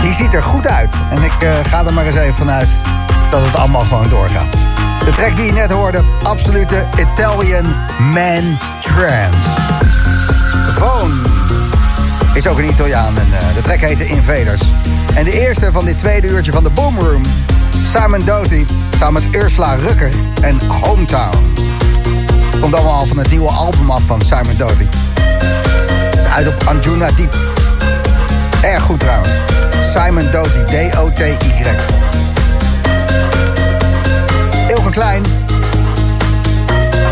Die 0.00 0.14
ziet 0.14 0.34
er 0.34 0.42
goed 0.42 0.66
uit. 0.66 0.94
En 1.10 1.22
ik 1.22 1.42
eh, 1.42 1.50
ga 1.68 1.84
er 1.84 1.92
maar 1.92 2.06
eens 2.06 2.16
even 2.16 2.34
vanuit 2.34 2.68
dat 3.30 3.46
het 3.46 3.56
allemaal 3.56 3.80
gewoon 3.80 4.08
doorgaat. 4.08 4.52
De 5.04 5.10
track 5.10 5.36
die 5.36 5.44
je 5.44 5.52
net 5.52 5.70
hoorde, 5.70 6.04
absolute 6.22 6.86
Italian 6.98 7.74
Man 7.98 8.58
Trance. 8.80 9.48
Voon 10.72 11.22
is 12.36 12.46
ook 12.46 12.58
een 12.58 12.68
Italiaan 12.68 13.18
en 13.18 13.26
eh, 13.38 13.54
de 13.54 13.60
track 13.60 13.80
heette 13.80 14.06
Invaders. 14.06 14.62
En 15.14 15.24
de 15.24 15.46
eerste 15.46 15.72
van 15.72 15.84
dit 15.84 15.98
tweede 15.98 16.28
uurtje 16.28 16.52
van 16.52 16.64
de 16.64 16.70
Boomroom, 16.70 17.22
Simon 17.84 18.24
Doty, 18.24 18.64
samen 18.98 19.22
met 19.22 19.42
Ursula 19.42 19.74
Rucker 19.74 20.10
en 20.40 20.58
Hometown. 20.66 21.52
Komt 22.60 22.74
allemaal 22.74 23.06
van 23.06 23.18
het 23.18 23.30
nieuwe 23.30 23.48
album 23.48 23.90
af 23.90 24.02
van 24.02 24.20
Simon 24.20 24.56
Doty. 24.56 24.86
Uit 26.34 26.48
op 26.48 26.62
Anjuna 26.64 27.10
Deep. 27.10 27.34
Erg 28.62 28.82
goed 28.82 29.00
trouwens. 29.00 29.34
Simon 29.94 30.30
Doty, 30.30 30.64
D-O-T-Y. 30.64 31.62
Ilke 34.68 34.90
Klein 34.90 35.22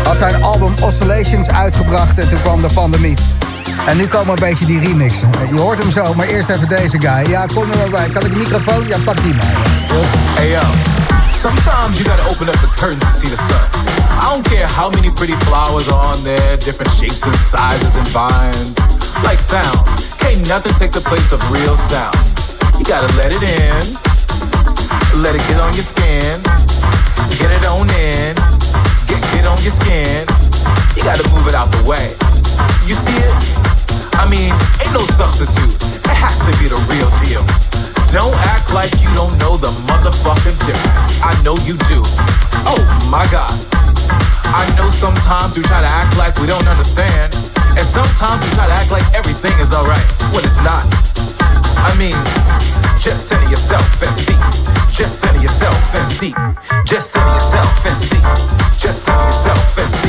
had 0.03 0.17
zijn 0.17 0.43
album 0.43 0.73
Oscillations 0.81 1.49
uitgebracht 1.49 2.17
en 2.17 2.29
toen 2.29 2.41
kwam 2.41 2.61
de 2.61 2.69
pandemie. 2.73 3.34
En 3.85 3.97
nu 3.97 4.07
komen 4.07 4.29
een 4.29 4.49
beetje 4.49 4.65
die 4.65 4.79
remixen. 4.79 5.29
Je 5.49 5.59
hoort 5.59 5.79
hem 5.79 5.91
zo, 5.91 6.13
maar 6.13 6.27
eerst 6.27 6.49
even 6.49 6.69
deze 6.69 7.01
guy. 7.01 7.29
Ja, 7.29 7.45
kom 7.53 7.71
er 7.71 7.77
maar 7.77 7.89
bij. 7.89 8.09
Kan 8.09 8.25
ik 8.25 8.31
een 8.31 8.37
microfoon? 8.37 8.87
Ja, 8.87 8.97
pak 9.03 9.23
die 9.23 9.33
maar. 9.33 9.53
Hey 10.35 10.49
yo, 10.49 10.61
sometimes 11.31 11.97
you 11.97 12.09
gotta 12.09 12.25
open 12.31 12.47
up 12.47 12.59
the 12.59 12.69
curtains 12.79 13.03
to 13.03 13.13
see 13.19 13.29
the 13.29 13.41
sun. 13.47 13.65
I 14.21 14.25
don't 14.31 14.47
care 14.47 14.67
how 14.79 14.89
many 14.89 15.11
pretty 15.11 15.37
flowers 15.45 15.87
are 15.91 16.03
on 16.13 16.23
there, 16.23 16.57
different 16.57 16.91
shapes 16.97 17.23
and 17.23 17.35
sizes 17.35 17.95
and 17.95 18.07
vines. 18.07 18.73
Like 19.23 19.39
sound, 19.39 19.79
can't 20.17 20.41
nothing 20.47 20.73
take 20.81 20.91
the 20.91 21.05
place 21.09 21.31
of 21.35 21.39
real 21.51 21.77
sound. 21.77 22.17
You 22.77 22.85
gotta 22.93 23.11
let 23.21 23.31
it 23.31 23.43
in, 23.43 23.83
let 25.23 25.35
it 25.35 25.43
get 25.47 25.59
on 25.59 25.71
your 25.77 25.87
skin, 25.93 26.41
get 27.39 27.51
it 27.57 27.63
on 27.73 27.87
in, 27.89 28.33
get, 29.07 29.21
get 29.33 29.45
on 29.45 29.59
your 29.61 29.75
skin. 29.79 30.25
You 30.95 31.03
gotta 31.03 31.27
move 31.29 31.47
it 31.47 31.55
out 31.55 31.69
the 31.71 31.83
way. 31.87 32.05
You 32.87 32.95
see 32.95 33.17
it? 33.17 33.64
I 34.15 34.25
mean, 34.29 34.51
ain't 34.79 34.93
no 34.95 35.03
substitute. 35.15 35.75
It 36.07 36.17
has 36.17 36.39
to 36.47 36.51
be 36.57 36.71
the 36.71 36.79
real 36.87 37.11
deal. 37.25 37.43
Don't 38.13 38.35
act 38.55 38.71
like 38.71 38.91
you 39.03 39.11
don't 39.11 39.35
know 39.43 39.59
the 39.59 39.71
motherfucking 39.91 40.55
difference. 40.63 41.19
I 41.19 41.35
know 41.43 41.55
you 41.67 41.75
do. 41.91 41.99
Oh 42.69 42.79
my 43.11 43.27
god. 43.27 43.51
I 44.55 44.63
know 44.79 44.87
sometimes 44.87 45.57
we 45.57 45.63
try 45.63 45.81
to 45.81 45.91
act 45.99 46.15
like 46.15 46.37
we 46.39 46.47
don't 46.47 46.67
understand. 46.67 47.35
And 47.75 47.83
sometimes 47.83 48.39
we 48.39 48.49
try 48.55 48.67
to 48.67 48.75
act 48.79 48.91
like 48.91 49.03
everything 49.11 49.51
is 49.59 49.75
alright 49.75 50.05
when 50.31 50.47
it's 50.47 50.63
not. 50.63 50.87
I 51.83 51.91
mean, 51.99 52.15
just 53.03 53.27
center 53.27 53.49
yourself 53.49 53.83
and 53.99 54.15
see. 54.15 54.37
Just 54.95 55.19
center 55.19 55.41
yourself 55.41 55.75
and 55.91 56.07
see. 56.07 56.33
Just 56.85 57.11
center 57.11 57.33
yourself 57.35 57.85
and 57.85 57.97
see. 57.99 58.21
Just 58.79 59.03
center 59.03 59.25
yourself 59.25 59.77
and 59.77 59.89
see. 59.89 60.04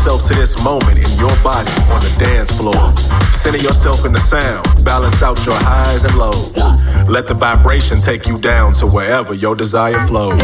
Yourself 0.00 0.26
to 0.26 0.34
this 0.34 0.64
moment 0.64 0.96
in 0.96 1.18
your 1.18 1.36
body 1.44 1.68
on 1.92 2.00
the 2.00 2.16
dance 2.18 2.50
floor. 2.56 2.96
Center 3.32 3.58
yourself 3.58 4.06
in 4.06 4.14
the 4.14 4.18
sound, 4.18 4.64
balance 4.82 5.22
out 5.22 5.44
your 5.44 5.54
highs 5.58 6.04
and 6.04 6.14
lows. 6.16 6.56
Let 7.06 7.28
the 7.28 7.34
vibration 7.34 8.00
take 8.00 8.26
you 8.26 8.38
down 8.38 8.72
to 8.80 8.86
wherever 8.86 9.34
your 9.34 9.54
desire 9.54 10.00
flows. 10.06 10.40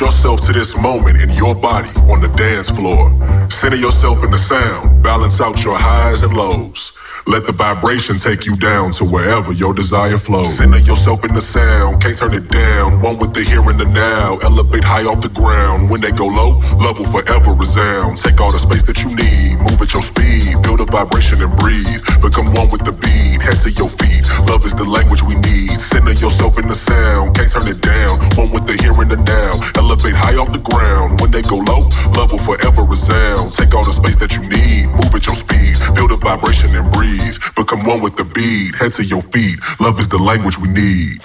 Yourself 0.00 0.42
to 0.42 0.52
this 0.52 0.76
moment 0.76 1.22
in 1.22 1.30
your 1.30 1.54
body 1.54 1.88
on 2.12 2.20
the 2.20 2.28
dance 2.36 2.68
floor. 2.68 3.08
Center 3.48 3.76
yourself 3.76 4.22
in 4.22 4.30
the 4.30 4.36
sound, 4.36 5.02
balance 5.02 5.40
out 5.40 5.64
your 5.64 5.78
highs 5.78 6.22
and 6.22 6.36
lows. 6.36 6.92
Let 7.26 7.46
the 7.46 7.52
vibration 7.52 8.18
take 8.18 8.46
you 8.46 8.56
down 8.56 8.92
to 9.00 9.04
wherever 9.04 9.52
your 9.52 9.74
desire 9.74 10.18
flows. 10.18 10.58
Center 10.58 10.78
yourself 10.78 11.24
in 11.24 11.34
the 11.34 11.40
sound, 11.40 12.02
can't 12.02 12.16
turn 12.16 12.34
it 12.34 12.46
down. 12.50 13.00
One 13.00 13.18
with 13.18 13.34
the 13.34 13.42
here 13.42 13.64
and 13.66 13.80
the 13.80 13.88
now. 13.88 14.38
Elevate 14.44 14.84
high 14.84 15.02
off 15.08 15.22
the 15.24 15.32
ground. 15.34 15.90
When 15.90 16.00
they 16.00 16.12
go 16.12 16.28
low, 16.30 16.60
love 16.78 17.00
will 17.00 17.10
forever 17.10 17.50
resound. 17.56 18.18
Take 18.18 18.38
all 18.38 18.52
the 18.52 18.60
space 18.62 18.84
that 18.84 19.02
you 19.02 19.10
need, 19.10 19.58
move 19.64 19.80
at 19.82 19.90
your 19.90 20.06
speed. 20.06 20.60
build 20.62 20.78
the 20.78 20.86
vibration 20.86 21.42
and 21.42 21.50
breathe. 21.56 21.98
Become 22.22 22.54
one 22.54 22.70
with 22.70 22.84
the 22.86 22.92
beat, 22.94 23.35
head 23.46 23.62
to 23.62 23.70
your 23.70 23.88
feet. 23.88 24.26
Love 24.50 24.66
is 24.66 24.74
the 24.74 24.84
language 24.84 25.22
we 25.22 25.38
need. 25.38 25.78
Center 25.78 26.12
yourself 26.18 26.58
in 26.58 26.66
the 26.66 26.74
sound, 26.74 27.38
can't 27.38 27.50
turn 27.50 27.70
it 27.70 27.80
down. 27.80 28.18
One 28.34 28.50
with 28.50 28.66
the 28.66 28.74
here 28.82 28.92
and 28.98 29.10
the 29.10 29.20
now. 29.22 29.52
Elevate 29.78 30.18
high 30.18 30.34
off 30.34 30.50
the 30.50 30.58
ground. 30.58 31.20
When 31.22 31.30
they 31.30 31.42
go 31.46 31.62
low, 31.62 31.86
love 32.18 32.34
will 32.34 32.42
forever 32.42 32.82
resound. 32.82 33.54
Take 33.54 33.72
all 33.72 33.86
the 33.86 33.94
space 33.94 34.18
that 34.18 34.34
you 34.34 34.42
need, 34.42 34.90
move 34.98 35.14
at 35.14 35.24
your 35.24 35.38
speed. 35.38 35.78
Build 35.94 36.10
a 36.10 36.18
vibration 36.18 36.74
and 36.74 36.90
breathe. 36.90 37.38
Become 37.54 37.86
one 37.86 38.02
with 38.02 38.18
the 38.18 38.26
beat, 38.26 38.74
head 38.74 38.92
to 38.98 39.04
your 39.06 39.22
feet. 39.22 39.62
Love 39.78 40.00
is 40.02 40.08
the 40.10 40.18
language 40.18 40.58
we 40.58 40.68
need. 40.68 41.22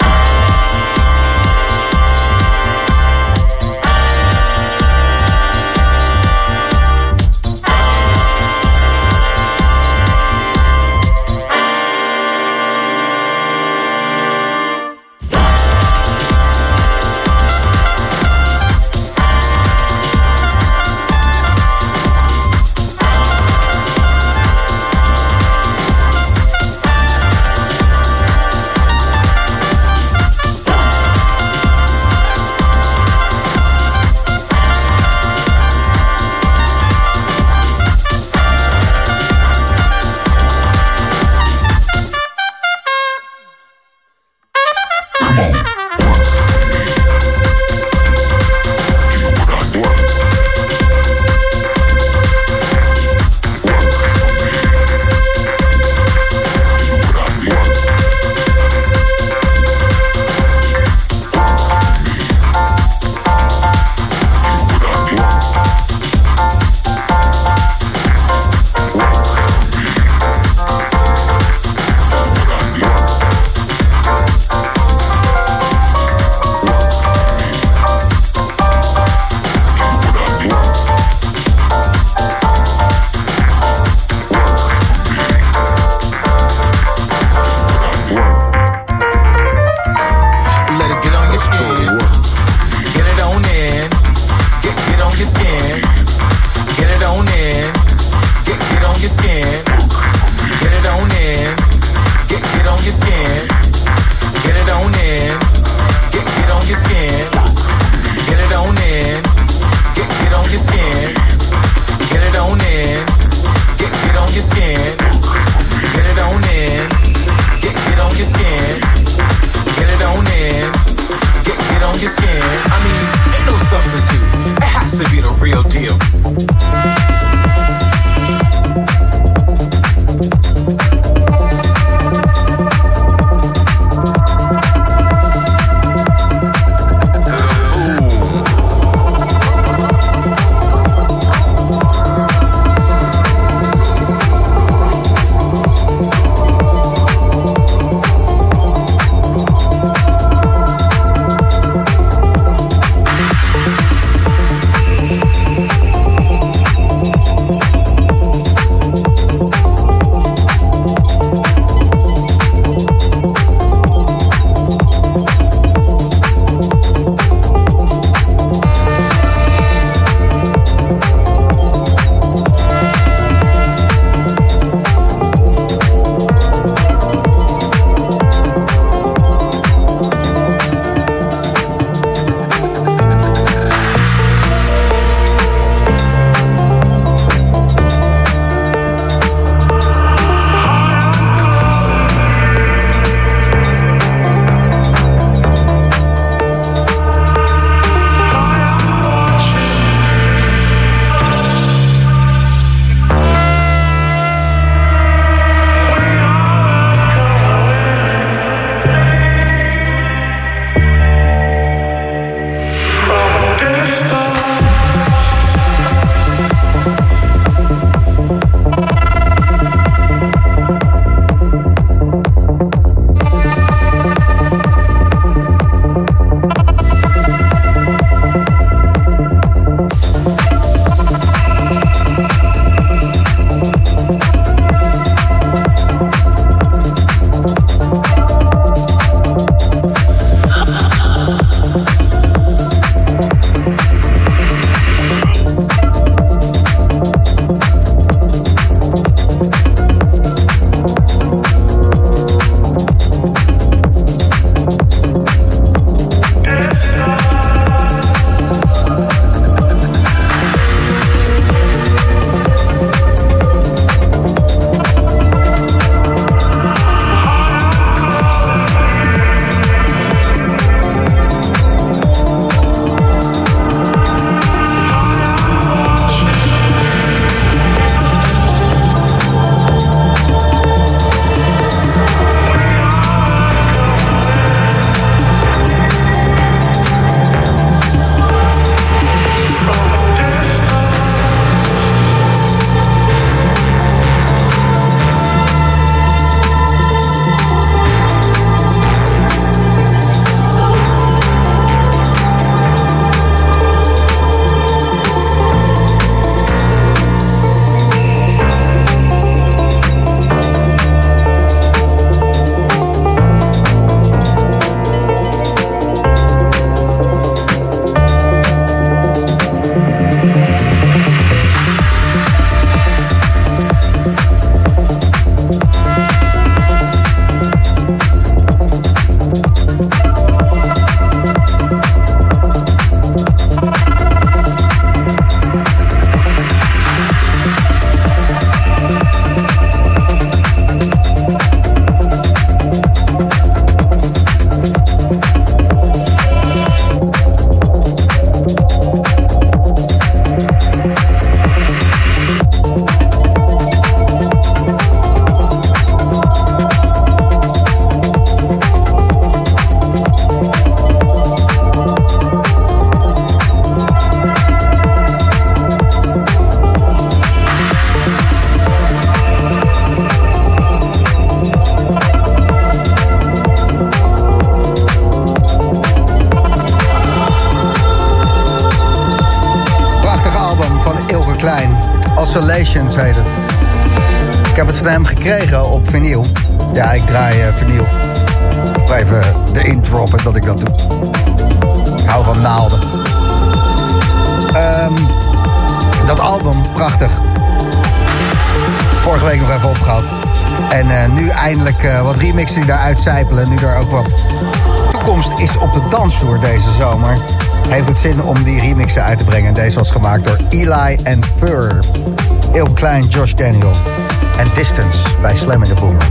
En 413.41 414.47
Distance 414.55 414.97
bij 415.21 415.35
Slam 415.35 415.63
in 415.63 415.75
the 415.75 415.81
Boomer. 415.81 416.05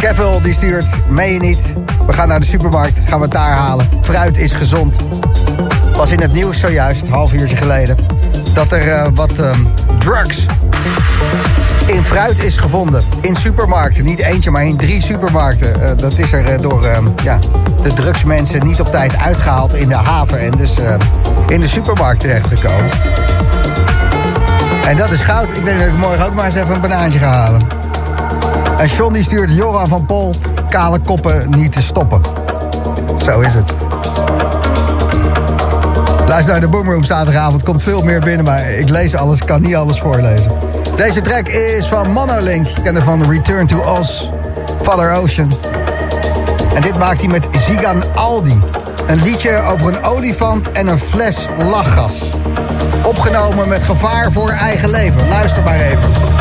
Kevin 0.00 0.42
die 0.42 0.52
stuurt, 0.52 0.86
meen 1.08 1.32
je 1.32 1.38
niet? 1.38 1.74
We 2.06 2.12
gaan 2.12 2.28
naar 2.28 2.40
de 2.40 2.46
supermarkt, 2.46 3.00
gaan 3.04 3.18
we 3.18 3.24
het 3.24 3.32
daar 3.32 3.54
halen. 3.56 3.88
Fruit 4.00 4.38
is 4.38 4.52
gezond. 4.52 4.96
was 5.94 6.10
in 6.10 6.20
het 6.20 6.32
nieuws 6.32 6.60
zojuist, 6.60 7.08
half 7.08 7.32
uurtje 7.32 7.56
geleden, 7.56 7.96
dat 8.54 8.72
er 8.72 8.88
eh, 8.88 9.06
wat 9.14 9.38
ehm, 9.38 9.64
drugs 9.98 10.46
in 11.86 12.04
fruit 12.04 12.38
is 12.38 12.58
gevonden. 12.58 13.02
In 13.20 13.36
supermarkten. 13.36 14.04
Niet 14.04 14.20
eentje, 14.20 14.50
maar 14.50 14.64
in 14.64 14.76
drie 14.76 15.02
supermarkten. 15.02 15.82
Eh, 15.82 15.90
dat 15.96 16.18
is 16.18 16.32
er 16.32 16.44
eh, 16.44 16.60
door 16.60 16.84
ehm, 16.84 17.06
ja, 17.22 17.38
de 17.82 17.94
drugsmensen 17.94 18.66
niet 18.66 18.80
op 18.80 18.86
tijd 18.86 19.16
uitgehaald 19.16 19.74
in 19.74 19.88
de 19.88 19.94
haven. 19.94 20.40
En 20.40 20.50
dus 20.50 20.74
in 21.48 21.60
de 21.60 21.68
supermarkt 21.68 22.20
terechtgekomen. 22.20 22.90
En 24.86 24.96
dat 24.96 25.10
is 25.10 25.20
goud. 25.20 25.56
Ik 25.56 25.64
denk 25.64 25.78
dat 25.78 25.88
ik 25.88 25.96
morgen 25.96 26.26
ook 26.26 26.34
maar 26.34 26.44
eens 26.44 26.54
even 26.54 26.74
een 26.74 26.80
banaantje 26.80 27.18
ga 27.18 27.28
halen. 27.28 27.60
En 28.78 29.12
die 29.12 29.22
stuurt 29.22 29.50
Joran 29.50 29.88
van 29.88 30.06
Pol 30.06 30.34
kale 30.68 30.98
koppen 30.98 31.50
niet 31.50 31.72
te 31.72 31.82
stoppen. 31.82 32.20
Zo 33.24 33.40
is 33.40 33.54
het. 33.54 33.72
Luister 36.26 36.52
naar 36.52 36.60
de 36.60 36.68
Boomroom 36.68 37.04
zaterdagavond. 37.04 37.62
Komt 37.62 37.82
veel 37.82 38.02
meer 38.02 38.20
binnen, 38.20 38.44
maar 38.44 38.70
ik 38.70 38.88
lees 38.88 39.14
alles, 39.14 39.44
kan 39.44 39.62
niet 39.62 39.76
alles 39.76 40.00
voorlezen. 40.00 40.52
Deze 40.96 41.20
track 41.20 41.48
is 41.48 41.86
van 41.86 42.12
Monolink. 42.12 42.66
Je 42.66 43.02
van 43.02 43.30
Return 43.30 43.66
to 43.66 43.98
Oz, 43.98 44.28
Father 44.82 45.12
Ocean. 45.12 45.52
En 46.74 46.82
dit 46.82 46.98
maakt 46.98 47.20
hij 47.20 47.28
met 47.28 47.48
Zigan 47.58 48.14
Aldi. 48.14 48.60
Een 49.06 49.22
liedje 49.22 49.62
over 49.62 49.86
een 49.86 50.04
olifant 50.04 50.72
en 50.72 50.86
een 50.86 50.98
fles 50.98 51.46
lachgas. 51.58 52.30
Opgenomen 53.02 53.68
met 53.68 53.84
gevaar 53.84 54.32
voor 54.32 54.50
eigen 54.50 54.90
leven. 54.90 55.28
Luister 55.28 55.62
maar 55.62 55.80
even. 55.80 56.35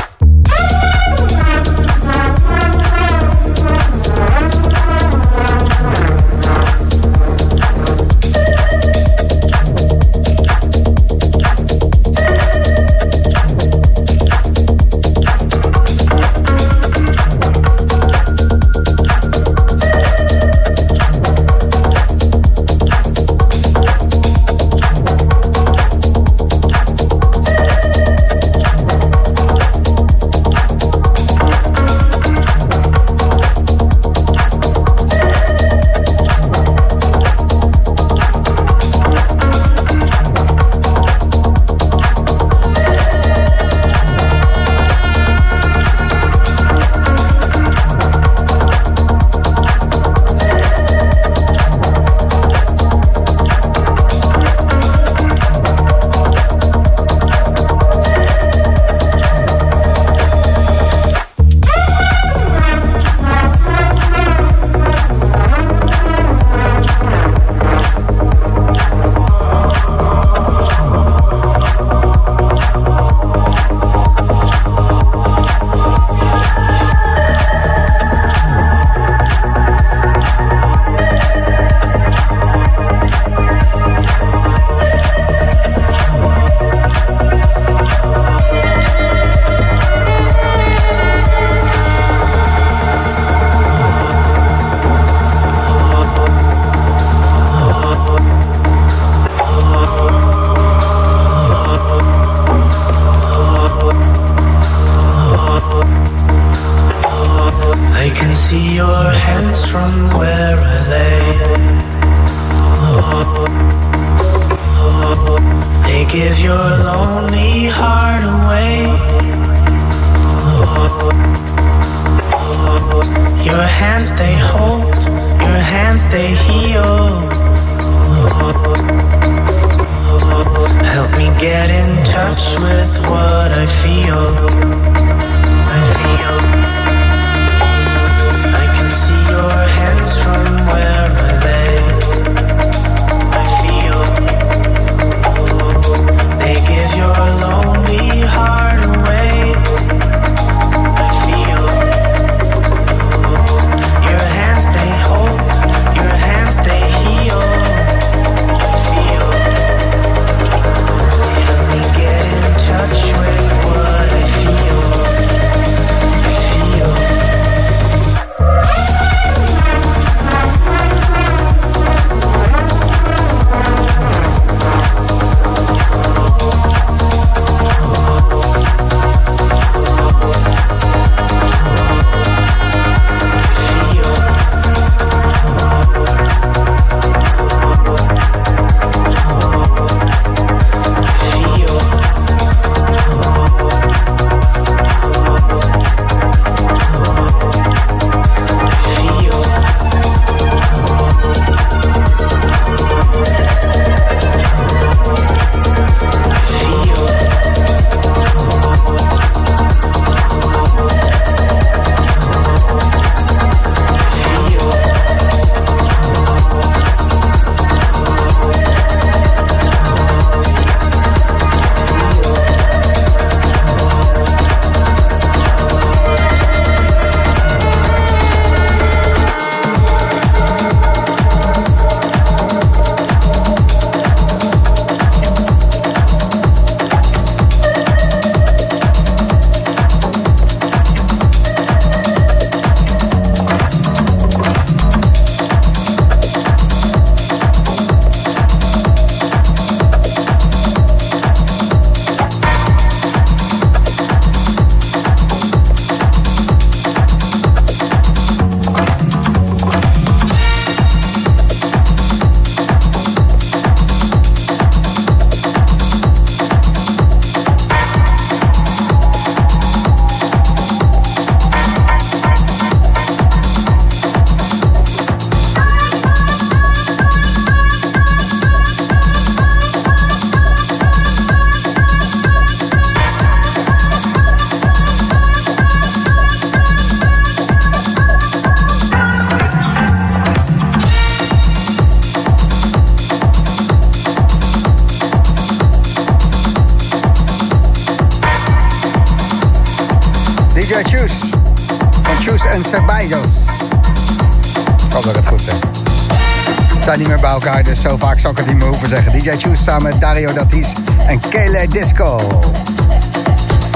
Samen 309.65 309.91
met 309.91 310.01
Dario 310.01 310.33
Datis 310.33 310.73
en 311.07 311.19
Kele 311.19 311.67
Disco. 311.67 312.41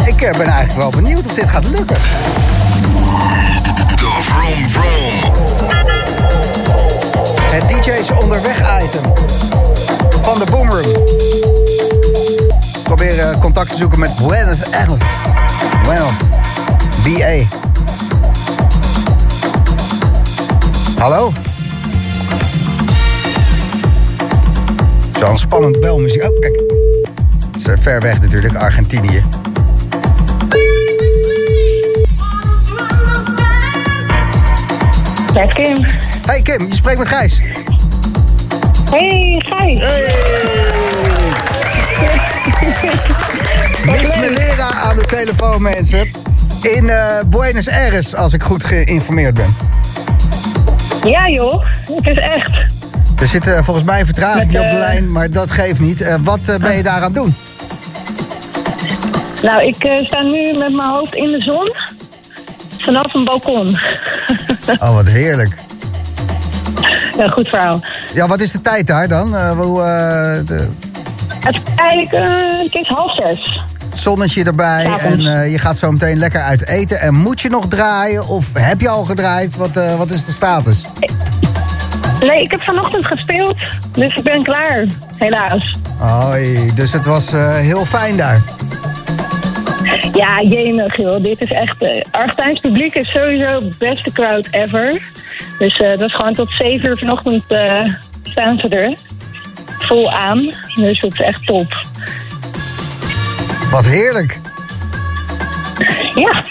Ik 0.05 0.21
eh, 0.21 0.37
ben 0.37 0.47
eigenlijk 0.47 0.77
wel 0.77 0.89
benieuwd 0.89 1.25
of 1.25 1.33
dit 1.33 1.49
gaat 1.49 1.63
lukken. 1.63 1.95
De 3.95 4.21
Vroom 4.23 4.69
Vroom. 4.69 5.33
Het 7.51 7.69
DJ's 7.69 8.11
onderweg 8.21 8.83
item 8.83 9.13
van 10.21 10.39
de 10.39 10.45
Boomroom. 10.51 11.05
Probeer 12.83 13.19
eh, 13.19 13.39
contact 13.39 13.71
te 13.71 13.77
zoeken 13.77 13.99
met 13.99 14.11
Gwyneth 14.15 14.71
Allen. 14.71 14.99
Well, 15.85 16.07
BA. 17.03 17.45
Hallo? 20.97 21.31
Zo'n 25.29 25.37
spannend 25.37 25.79
belmuziek. 25.79 26.23
Oh, 26.23 26.39
kijk. 26.39 26.61
Het 27.45 27.55
is 27.55 27.65
eh, 27.65 27.77
ver 27.77 28.01
weg 28.01 28.21
natuurlijk, 28.21 28.55
Argentinië. 28.55 29.23
Met 35.33 35.53
Kim. 35.53 35.85
Hey 36.25 36.41
Kim, 36.41 36.67
je 36.67 36.75
spreekt 36.75 36.97
met 36.97 37.07
Gijs. 37.07 37.41
Hey, 38.89 39.41
Gijs. 39.45 39.83
Miss 43.85 44.15
Melera 44.15 44.71
aan 44.73 44.95
de 44.95 45.05
telefoon, 45.07 45.61
mensen. 45.61 46.11
In 46.61 46.89
eh, 46.89 47.19
Buenos 47.27 47.69
Aires, 47.69 48.15
als 48.15 48.33
ik 48.33 48.43
goed 48.43 48.63
geïnformeerd 48.63 49.33
ben. 49.33 49.55
Ja 51.03 51.27
joh, 51.27 51.65
het 51.95 52.07
is 52.07 52.17
echt. 52.17 52.48
Er 53.19 53.27
zit 53.27 53.43
volgens 53.63 53.85
mij 53.85 53.99
een 53.99 54.05
vertraging 54.05 54.51
Met, 54.51 54.61
op 54.61 54.67
de 54.69 54.75
eh, 54.75 54.79
lijn, 54.79 55.11
maar 55.11 55.31
dat 55.31 55.51
geeft 55.51 55.79
niet. 55.79 56.01
Eh, 56.01 56.15
wat 56.23 56.39
eh, 56.45 56.55
ben 56.55 56.75
je 56.75 56.83
daar 56.83 56.95
aan 56.95 57.01
het 57.01 57.15
doen? 57.15 57.35
Nou, 59.41 59.63
ik 59.63 60.03
sta 60.05 60.21
nu 60.21 60.57
met 60.57 60.73
mijn 60.73 60.89
hoofd 60.89 61.13
in 61.13 61.27
de 61.27 61.41
zon. 61.41 61.73
Vanaf 62.77 63.13
een 63.13 63.23
balkon. 63.23 63.77
Oh, 64.79 64.93
wat 64.93 65.07
heerlijk. 65.07 65.55
ja, 67.17 67.27
goed 67.27 67.49
verhaal. 67.49 67.81
Ja, 68.13 68.27
wat 68.27 68.41
is 68.41 68.51
de 68.51 68.61
tijd 68.61 68.87
daar 68.87 69.07
dan? 69.07 69.35
Hoe, 69.57 69.81
de 70.45 70.67
Even 71.47 71.63
kijken, 71.75 72.21
het 72.63 72.75
is 72.75 72.87
half 72.87 73.15
zes. 73.15 73.61
zonnetje 73.93 74.43
erbij 74.43 74.85
en 74.85 74.91
S'avonds. 74.91 75.23
je 75.51 75.59
gaat 75.59 75.77
zo 75.77 75.91
meteen 75.91 76.17
lekker 76.17 76.41
uit 76.41 76.67
eten. 76.67 77.01
En 77.01 77.15
moet 77.15 77.41
je 77.41 77.49
nog 77.49 77.67
draaien 77.67 78.27
of 78.27 78.45
heb 78.53 78.81
je 78.81 78.89
al 78.89 79.05
gedraaid? 79.05 79.55
Wat, 79.55 79.71
wat 79.97 80.09
is 80.09 80.25
de 80.25 80.31
status? 80.31 80.85
Nee, 82.19 82.41
ik 82.41 82.51
heb 82.51 82.63
vanochtend 82.63 83.05
gespeeld, 83.05 83.55
dus 83.93 84.15
ik 84.15 84.23
ben 84.23 84.43
klaar. 84.43 84.85
Helaas. 85.17 85.75
Hoi, 85.97 86.71
dus 86.75 86.93
het 86.93 87.05
was 87.05 87.33
eh, 87.33 87.55
heel 87.55 87.85
fijn 87.85 88.17
daar. 88.17 88.41
Ja, 90.13 90.41
jemig 90.41 90.97
joh. 90.97 91.21
Dit 91.21 91.41
is 91.41 91.51
echt... 91.51 91.75
Argentijns 92.11 92.59
publiek 92.59 92.95
is 92.95 93.11
sowieso 93.11 93.59
de 93.59 93.75
beste 93.77 94.11
crowd 94.11 94.47
ever. 94.51 95.01
Dus 95.59 95.79
eh, 95.79 95.89
dat 95.89 96.07
is 96.07 96.15
gewoon 96.15 96.33
tot 96.33 96.51
7 96.51 96.89
uur 96.89 96.97
vanochtend 96.97 97.43
staan 98.23 98.59
ze 98.59 98.67
er. 98.69 98.97
Vol 99.79 100.11
aan. 100.11 100.53
Dus 100.75 101.01
het 101.01 101.13
is 101.13 101.19
echt 101.19 101.45
top. 101.45 101.85
Wat 103.71 103.85
heerlijk. 103.85 104.39
Ja. 106.15 106.43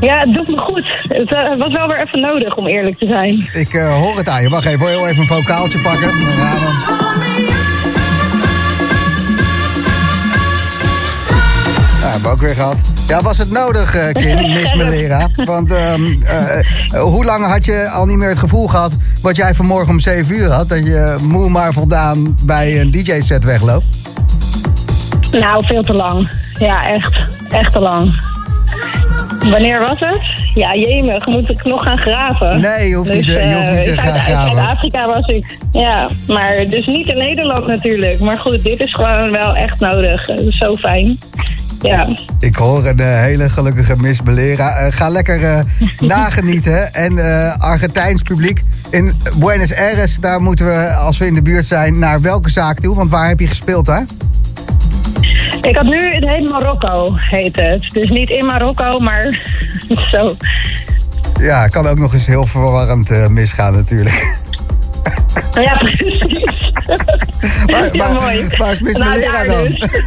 Ja, 0.00 0.18
het 0.18 0.32
doet 0.32 0.48
me 0.48 0.56
goed. 0.56 0.98
Het 1.02 1.32
eh, 1.32 1.56
was 1.58 1.72
wel 1.72 1.88
weer 1.88 2.00
even 2.06 2.20
nodig, 2.20 2.56
om 2.56 2.66
eerlijk 2.66 2.98
te 2.98 3.06
zijn. 3.06 3.48
Ik 3.52 3.74
eh, 3.74 3.94
hoor 3.94 4.16
het 4.16 4.28
aan 4.28 4.42
je. 4.42 4.48
Wacht 4.48 4.66
even, 4.66 4.78
wil 4.78 4.88
je 4.88 4.96
heel 4.96 5.08
even 5.08 5.20
een 5.20 5.26
vocaaltje 5.26 5.80
pakken? 5.80 6.18
Ja, 6.18 6.60
want... 6.62 6.78
Ja, 12.00 12.06
hebben 12.06 12.22
we 12.22 12.28
ook 12.28 12.40
weer 12.40 12.54
gehad. 12.54 12.80
Ja, 13.10 13.22
was 13.22 13.38
het 13.38 13.50
nodig, 13.50 13.94
eh, 13.94 14.12
Kim, 14.12 14.36
Miss 14.54 14.74
Melera? 14.74 15.28
Want 15.34 15.72
ehm, 15.72 16.22
eh, 16.22 16.58
eh, 16.58 16.64
hoe 17.00 17.24
lang 17.24 17.44
had 17.44 17.64
je 17.64 17.88
al 17.88 18.06
niet 18.06 18.16
meer 18.16 18.28
het 18.28 18.38
gevoel 18.38 18.68
gehad... 18.68 18.96
wat 19.22 19.36
jij 19.36 19.54
vanmorgen 19.54 19.88
om 19.88 20.00
7 20.00 20.34
uur 20.34 20.50
had... 20.50 20.68
dat 20.68 20.86
je 20.86 21.16
moe 21.20 21.48
maar 21.48 21.72
voldaan 21.72 22.36
bij 22.42 22.80
een 22.80 22.90
DJ-set 22.90 23.44
wegloopt? 23.44 23.86
Nou, 25.30 25.66
veel 25.66 25.82
te 25.82 25.92
lang. 25.92 26.30
Ja, 26.58 26.86
echt. 26.86 27.20
Echt 27.48 27.72
te 27.72 27.78
lang. 27.78 28.24
Wanneer 29.48 29.78
was 29.80 29.98
het? 29.98 30.20
Ja, 30.54 30.74
jemig. 30.74 31.26
Moet 31.26 31.50
ik 31.50 31.64
nog 31.64 31.82
gaan 31.82 31.98
graven? 31.98 32.60
Nee, 32.60 32.88
je 32.88 32.94
hoeft 32.94 33.12
niet 33.12 33.26
te- 33.26 33.32
je 33.32 33.54
hoeft 33.54 33.70
niet 33.72 33.84
te 33.84 33.96
gaan 33.96 34.12
uit, 34.12 34.20
graven. 34.22 34.58
Uit 34.60 34.68
Afrika 34.68 35.06
was 35.06 35.26
ik. 35.28 35.56
Ja, 35.72 36.08
maar 36.26 36.56
dus 36.68 36.86
niet 36.86 37.06
in 37.06 37.18
Nederland 37.18 37.66
natuurlijk. 37.66 38.20
Maar 38.20 38.36
goed, 38.38 38.62
dit 38.62 38.80
is 38.80 38.94
gewoon 38.94 39.30
wel 39.30 39.54
echt 39.56 39.80
nodig. 39.80 40.26
Het 40.26 40.40
is 40.40 40.56
zo 40.56 40.76
fijn. 40.76 41.18
Ja. 41.82 42.06
Ik 42.40 42.54
hoor 42.56 42.86
een 42.86 42.98
eh, 43.00 43.06
hele 43.20 43.48
gelukkige 43.50 43.96
Miss. 43.96 44.20
Eh, 44.26 44.86
ga 44.90 45.08
lekker 45.08 45.44
eh, 45.44 45.60
nagenieten. 46.00 46.94
En 46.94 47.18
eh, 47.18 47.54
Argentijns 47.58 48.22
publiek 48.22 48.62
in 48.90 49.14
Buenos 49.36 49.74
Aires... 49.74 50.16
daar 50.20 50.40
moeten 50.40 50.66
we, 50.66 50.94
als 50.94 51.18
we 51.18 51.26
in 51.26 51.34
de 51.34 51.42
buurt 51.42 51.66
zijn, 51.66 51.98
naar 51.98 52.20
welke 52.20 52.50
zaak 52.50 52.80
toe? 52.80 52.94
Want 52.96 53.10
waar 53.10 53.28
heb 53.28 53.40
je 53.40 53.48
gespeeld 53.48 53.86
daar? 53.86 54.04
Ik 55.62 55.76
had 55.76 55.84
nu, 55.84 56.14
het 56.14 56.28
heet 56.28 56.48
Marokko, 56.50 57.14
heet 57.16 57.56
het. 57.56 57.88
Dus 57.92 58.08
niet 58.08 58.30
in 58.30 58.44
Marokko, 58.46 58.98
maar 58.98 59.38
zo. 60.12 60.36
Ja, 61.40 61.68
kan 61.68 61.86
ook 61.86 61.98
nog 61.98 62.12
eens 62.12 62.26
heel 62.26 62.46
verwarrend 62.46 63.10
eh, 63.10 63.26
misgaan 63.26 63.74
natuurlijk. 63.74 64.38
Ja, 65.54 65.76
precies. 65.84 66.70
Maar- 67.66 67.96
ja, 67.96 68.12
maar- 68.12 68.22
mooi. 68.22 68.38
is 68.70 68.80
Miss 68.80 68.98
Nou, 68.98 69.10
Melera 69.10 69.32
daar 69.32 69.46
dan? 69.46 69.64
dus. 69.64 70.00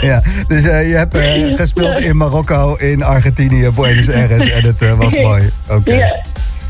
ja, 0.10 0.22
dus 0.48 0.64
eh, 0.64 0.88
je 0.90 0.96
hebt 0.96 1.14
eh, 1.14 1.56
gespeeld 1.56 1.98
in 2.00 2.16
Marokko, 2.16 2.74
in 2.74 3.02
Argentinië, 3.02 3.70
Buenos 3.70 4.10
Aires. 4.10 4.50
En 4.50 4.64
het 4.64 4.96
was 4.96 5.14
mooi. 5.16 5.50
Oké. 5.68 5.94
Ja. 5.94 6.22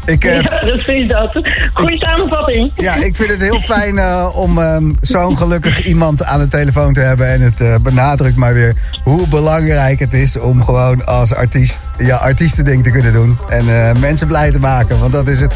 Ik, 0.07 0.25
eh, 0.25 0.41
ja, 0.41 0.59
precies 0.59 1.09
dat. 1.09 1.41
Goeie 1.73 1.99
samenvatting. 2.05 2.71
Ja, 2.77 2.95
ik 2.95 3.15
vind 3.17 3.31
het 3.31 3.41
heel 3.41 3.61
fijn 3.61 3.99
eh, 3.99 4.29
om 4.35 4.59
ehm, 4.59 4.91
zo'n 5.01 5.37
gelukkig 5.37 5.83
iemand 5.93 6.25
aan 6.25 6.39
de 6.41 6.49
telefoon 6.49 6.93
te 6.95 7.01
hebben. 7.01 7.29
En 7.29 7.41
het 7.41 7.61
eh, 7.61 7.75
benadrukt 7.83 8.37
maar 8.37 8.55
weer 8.55 8.75
hoe 9.05 9.29
belangrijk 9.29 9.99
het 9.99 10.13
is 10.13 10.39
om 10.39 10.65
gewoon 10.65 11.07
als 11.07 11.35
artiest 11.35 11.81
ja, 11.99 12.17
artiestending 12.17 12.83
te 12.85 12.91
kunnen 12.91 13.13
doen. 13.13 13.39
En 13.49 13.69
eh, 13.89 13.95
mensen 14.01 14.27
blij 14.27 14.51
te 14.51 14.59
maken, 14.61 14.99
want 14.99 15.13
dat 15.13 15.29
is 15.29 15.41
het. 15.41 15.55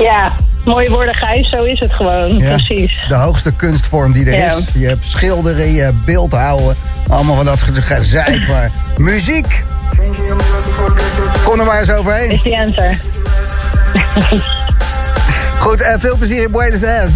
Ja, 0.00 0.32
mooie 0.64 0.90
woorden, 0.90 1.14
Gijs. 1.14 1.50
Zo 1.50 1.64
is 1.64 1.78
het 1.80 1.92
gewoon. 1.92 2.38
Ja, 2.38 2.54
Precies. 2.54 3.04
De 3.08 3.14
hoogste 3.14 3.52
kunstvorm 3.52 4.12
die 4.12 4.26
er 4.30 4.38
Ja. 4.38 4.52
is. 4.56 4.64
Je 4.74 4.86
hebt 4.86 5.04
schilderen, 5.06 5.72
je 5.72 5.80
hebt 5.80 6.04
beeldhouden. 6.04 6.76
Allemaal 7.08 7.34
van 7.36 7.44
dat 7.44 7.60
ge- 7.62 7.82
gezeik, 7.82 8.48
maar 8.48 8.70
muziek. 8.96 9.64
Kom 11.48 11.58
er 11.58 11.64
maar 11.64 11.78
eens 11.78 11.90
overheen. 11.90 12.30
Is 12.30 12.42
die 12.42 12.58
answer. 12.58 12.98
Goed, 15.64 15.80
en 15.80 16.00
veel 16.00 16.16
plezier 16.16 16.42
in 16.42 16.50
Buenos 16.50 16.82
Aires. 16.82 17.12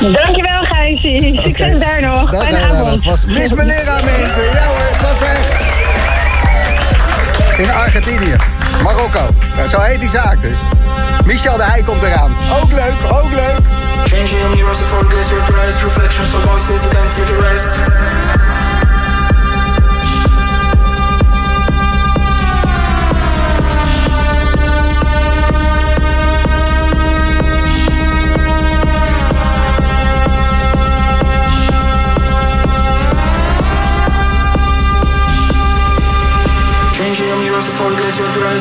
Dankjewel, 0.00 0.62
Gijsie. 0.62 1.40
Succes 1.42 1.80
daar 1.80 2.00
nog. 2.00 2.30
Dat, 2.30 2.42
Fijne 2.42 2.62
avond. 2.62 2.86
dat 2.86 3.04
was 3.04 3.24
Miss 3.24 3.52
Melera, 3.52 3.94
mensen. 4.04 4.42
Ja 4.42 4.64
hoor, 4.64 4.88
het 4.92 5.00
was 5.00 5.28
echt. 5.28 5.62
In 7.58 7.72
Argentinië. 7.72 8.36
Marokko. 8.82 9.28
Nou, 9.56 9.68
zo 9.68 9.80
heet 9.80 10.00
die 10.00 10.10
zaak 10.10 10.40
dus. 10.40 10.58
Michel 11.24 11.56
de 11.56 11.64
Heij 11.64 11.82
komt 11.82 12.02
eraan. 12.02 12.32
Ook 12.62 12.72
leuk, 12.72 12.94
ook 13.12 13.30
leuk. 13.30 13.66
Changing 14.04 14.40
your 14.40 14.54
mirrors 14.54 14.78
to 14.78 14.84
forget 14.84 15.28
your 15.28 15.44
price. 15.44 15.84
Reflections 15.84 16.34
of 16.34 16.42
voices 16.42 16.80
you 16.82 16.92
can't 16.92 17.26
the 17.26 17.48
rest. 17.50 17.76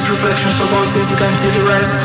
Just 0.04 0.22
reflections 0.22 0.60
of 0.60 0.68
voices 0.68 1.10
you 1.10 1.16
can't 1.16 1.40
hear 1.40 1.52
the 1.52 1.64
rest. 1.64 2.04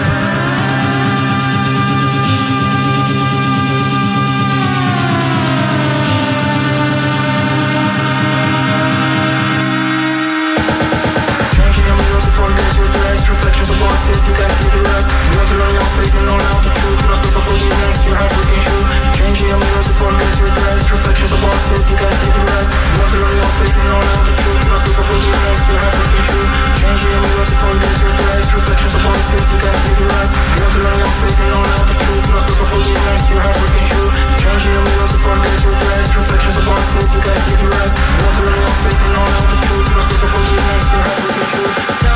reflections 13.29 13.69
of 13.69 13.77
voices, 13.77 14.29
you 14.29 14.35
can't 14.35 14.53
see 14.53 14.69
the 14.69 14.83
rest. 14.83 15.11
Water 15.37 15.61
on 15.61 15.75
your 15.75 15.83
face 15.99 16.15
and 16.15 16.29
all 16.29 16.41
out 16.41 16.63
the 16.63 16.71
truth 16.71 17.08
fully 17.49 17.69
dressed, 17.81 18.05
you 18.05 18.13
have 18.13 18.29
to 18.29 18.37
freaking 18.37 18.61
shoe 18.61 18.83
Changing 19.17 19.49
your 19.49 19.61
mirror, 19.61 19.85
before 19.89 20.13
forget 20.13 20.33
your 20.39 20.53
dress. 20.53 20.83
Reflections 20.93 21.33
of 21.33 21.41
bosses, 21.41 21.85
you 21.89 21.97
can't 21.97 22.17
see 22.21 22.31
the 22.37 22.45
rest 22.45 22.71
One 23.01 23.09
blurry 23.09 23.37
your 23.41 23.53
face, 23.59 23.77
and 23.79 23.89
all 23.89 24.05
of 24.05 24.21
the 24.29 24.35
truth 24.37 24.63
Must 24.69 24.85
be 24.85 24.93
so 24.93 25.03
fully 25.09 25.31
dressed, 25.33 25.65
you 25.69 25.77
have 25.81 25.93
to 25.93 25.99
freaking 25.99 26.27
shoe 26.29 26.47
Changing 26.79 27.11
your 27.13 27.23
mirror, 27.25 27.47
before 27.49 27.73
forget 27.73 27.97
your 28.05 28.13
dress. 28.19 28.45
Reflections 28.53 28.95
of 28.95 29.03
bosses, 29.09 29.47
you 29.49 29.59
can't 29.65 29.81
see 29.81 29.95
the 29.97 30.07
rest 30.13 30.33
One 30.61 30.73
blurry 30.77 30.99
your 31.01 31.15
face, 31.19 31.39
and 31.41 31.53
all 31.57 31.69
of 31.69 31.85
the 31.89 31.97
truth 31.99 32.27
Must 32.29 32.47
be 32.49 32.55
so 32.59 32.65
fully 32.69 32.95
dressed, 32.99 33.27
you 33.33 33.39
have 33.41 33.57
to 33.57 33.61
freaking 33.65 33.87
shoe 33.89 34.09
Changing 34.45 34.73
your 34.77 34.85
mirror, 34.85 35.09
before 35.09 35.37
forget 35.39 35.59
your 35.65 35.77
dress. 35.79 36.07
Reflections 36.19 36.57
of 36.59 36.65
bosses, 36.69 37.09
you 37.17 37.21
can't 37.25 37.43
see 37.49 37.57
the 37.57 37.69
rest 37.73 37.97
One 37.97 38.35
blurry 38.37 38.61
your 38.61 38.77
face, 38.85 39.01
and 39.09 39.15
all 39.17 39.33
of 39.41 39.47
the 39.49 39.59
truth 39.65 39.89
Must 39.97 40.09
be 40.09 40.17
so 40.21 40.27
fully 40.29 40.53
dressed, 40.53 40.89
you 40.93 41.01
have 41.01 41.19
freaking 41.23 41.49
shoe 41.49 42.08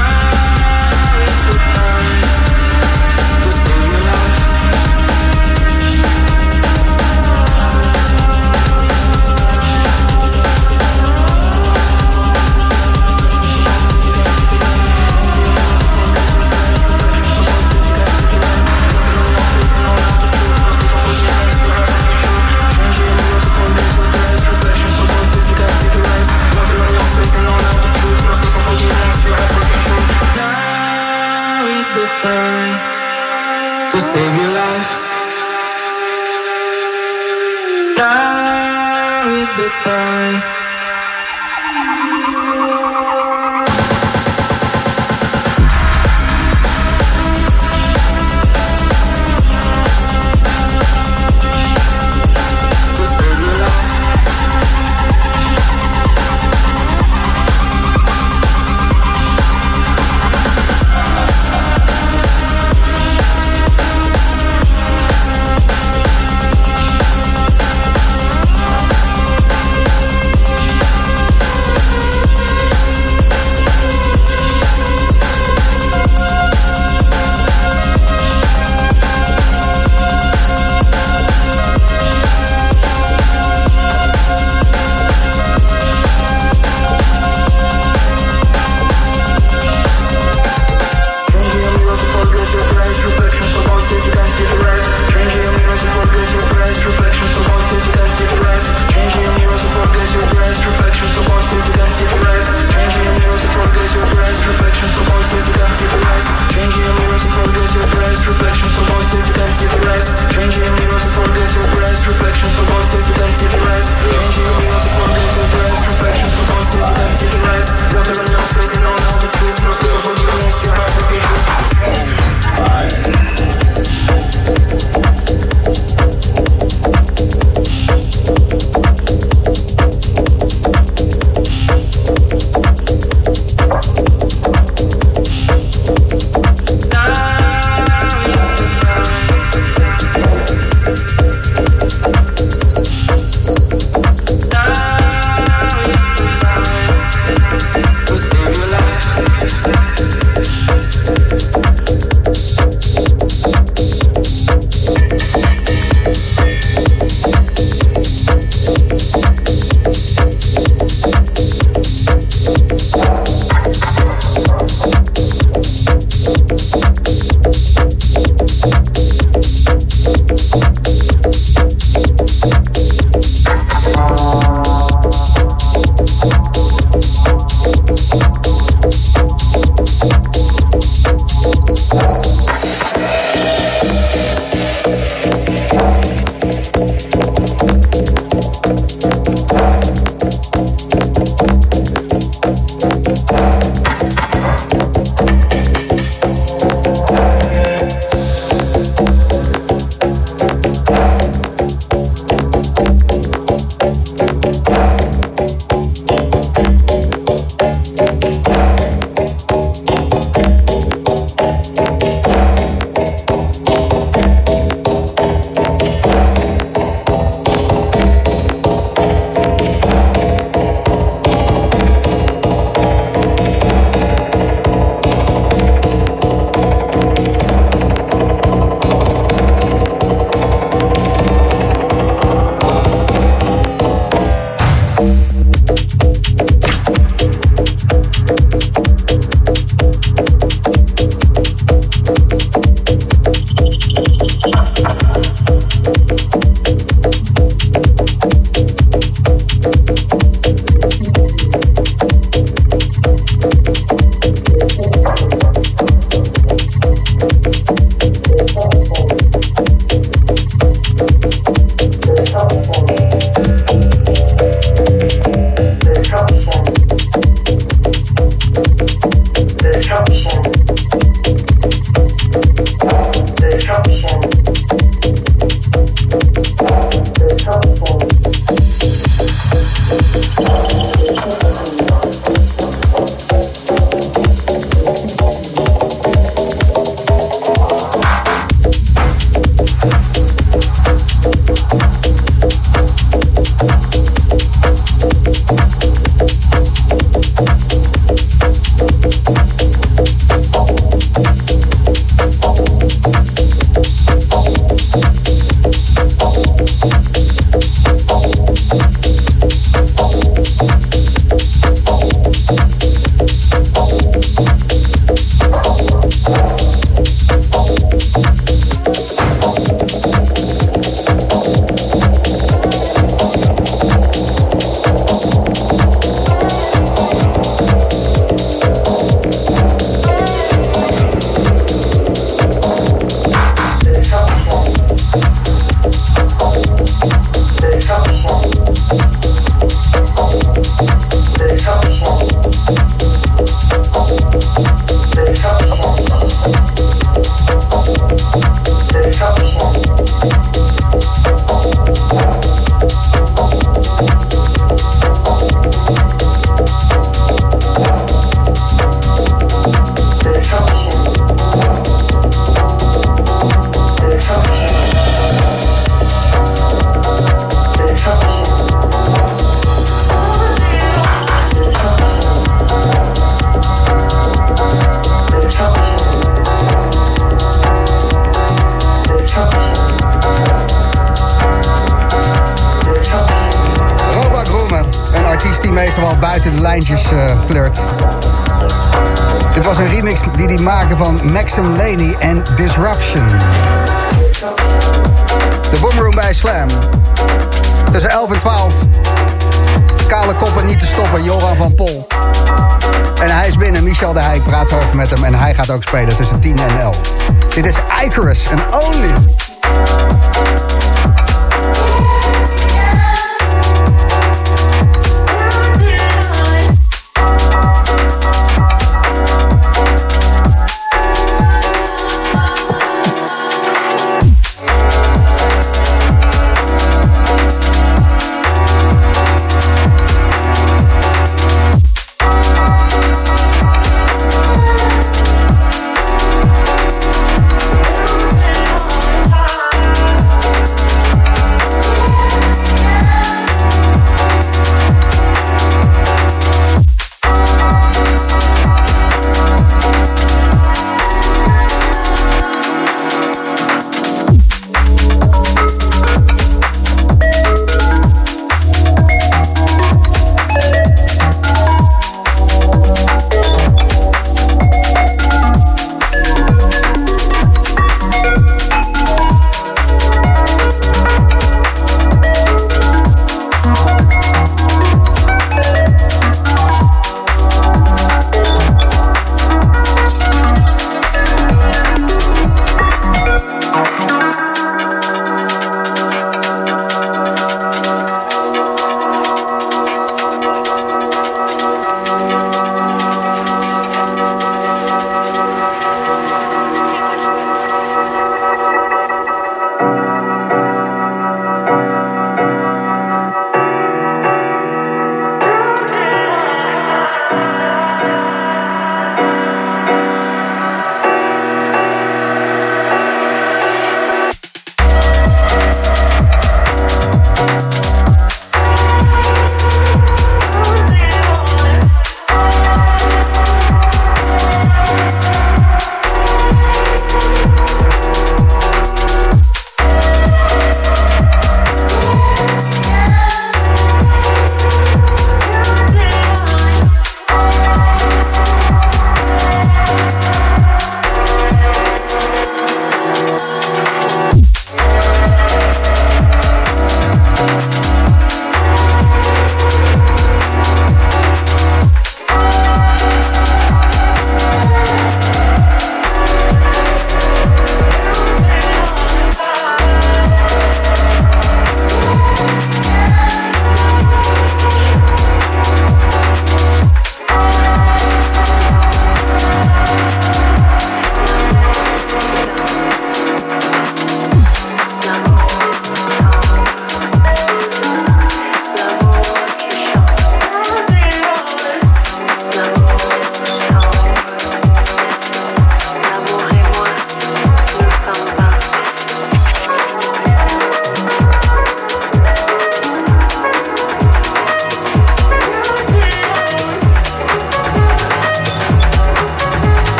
save 34.12 34.36
your 34.36 34.52
life. 34.52 34.90
Now 37.96 39.28
is 39.40 39.48
the 39.56 39.68
time. 39.82 40.61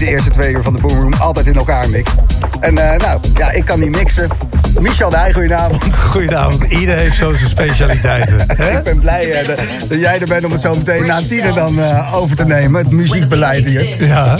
De 0.00 0.06
de 0.06 0.12
eerste 0.12 0.30
twee 0.30 0.52
uur 0.52 0.62
van 0.62 0.72
de 0.72 0.80
Boomroom 0.80 1.12
altijd 1.12 1.46
in 1.46 1.54
elkaar 1.54 1.88
mixt. 1.90 2.14
En 2.60 2.78
eh, 2.78 2.98
nou, 2.98 3.20
ja, 3.36 3.50
ik 3.50 3.64
kan 3.64 3.78
niet 3.80 3.90
mixen. 3.96 4.28
Michel 4.78 5.10
Dij, 5.10 5.32
goedenavond. 5.32 5.94
Goedenavond. 5.94 6.62
Ieder 6.62 6.96
heeft 6.96 7.16
zo 7.16 7.34
zijn 7.34 7.50
specialiteiten. 7.50 8.38
hè? 8.56 8.70
Ik 8.78 8.82
ben 8.82 8.98
blij 8.98 9.30
eh, 9.32 9.46
dat, 9.48 9.58
dat 9.88 10.00
jij 10.00 10.20
er 10.20 10.26
bent 10.26 10.44
om 10.44 10.50
het 10.52 10.60
zo 10.60 10.74
meteen 10.74 11.06
na 11.06 11.18
tienen 11.28 11.54
dan 11.54 11.78
eh, 11.80 12.14
over 12.16 12.36
te 12.36 12.44
nemen. 12.44 12.82
Het 12.82 12.90
muziekbeleid 12.92 13.66
hier. 13.66 14.06
Ja. 14.06 14.36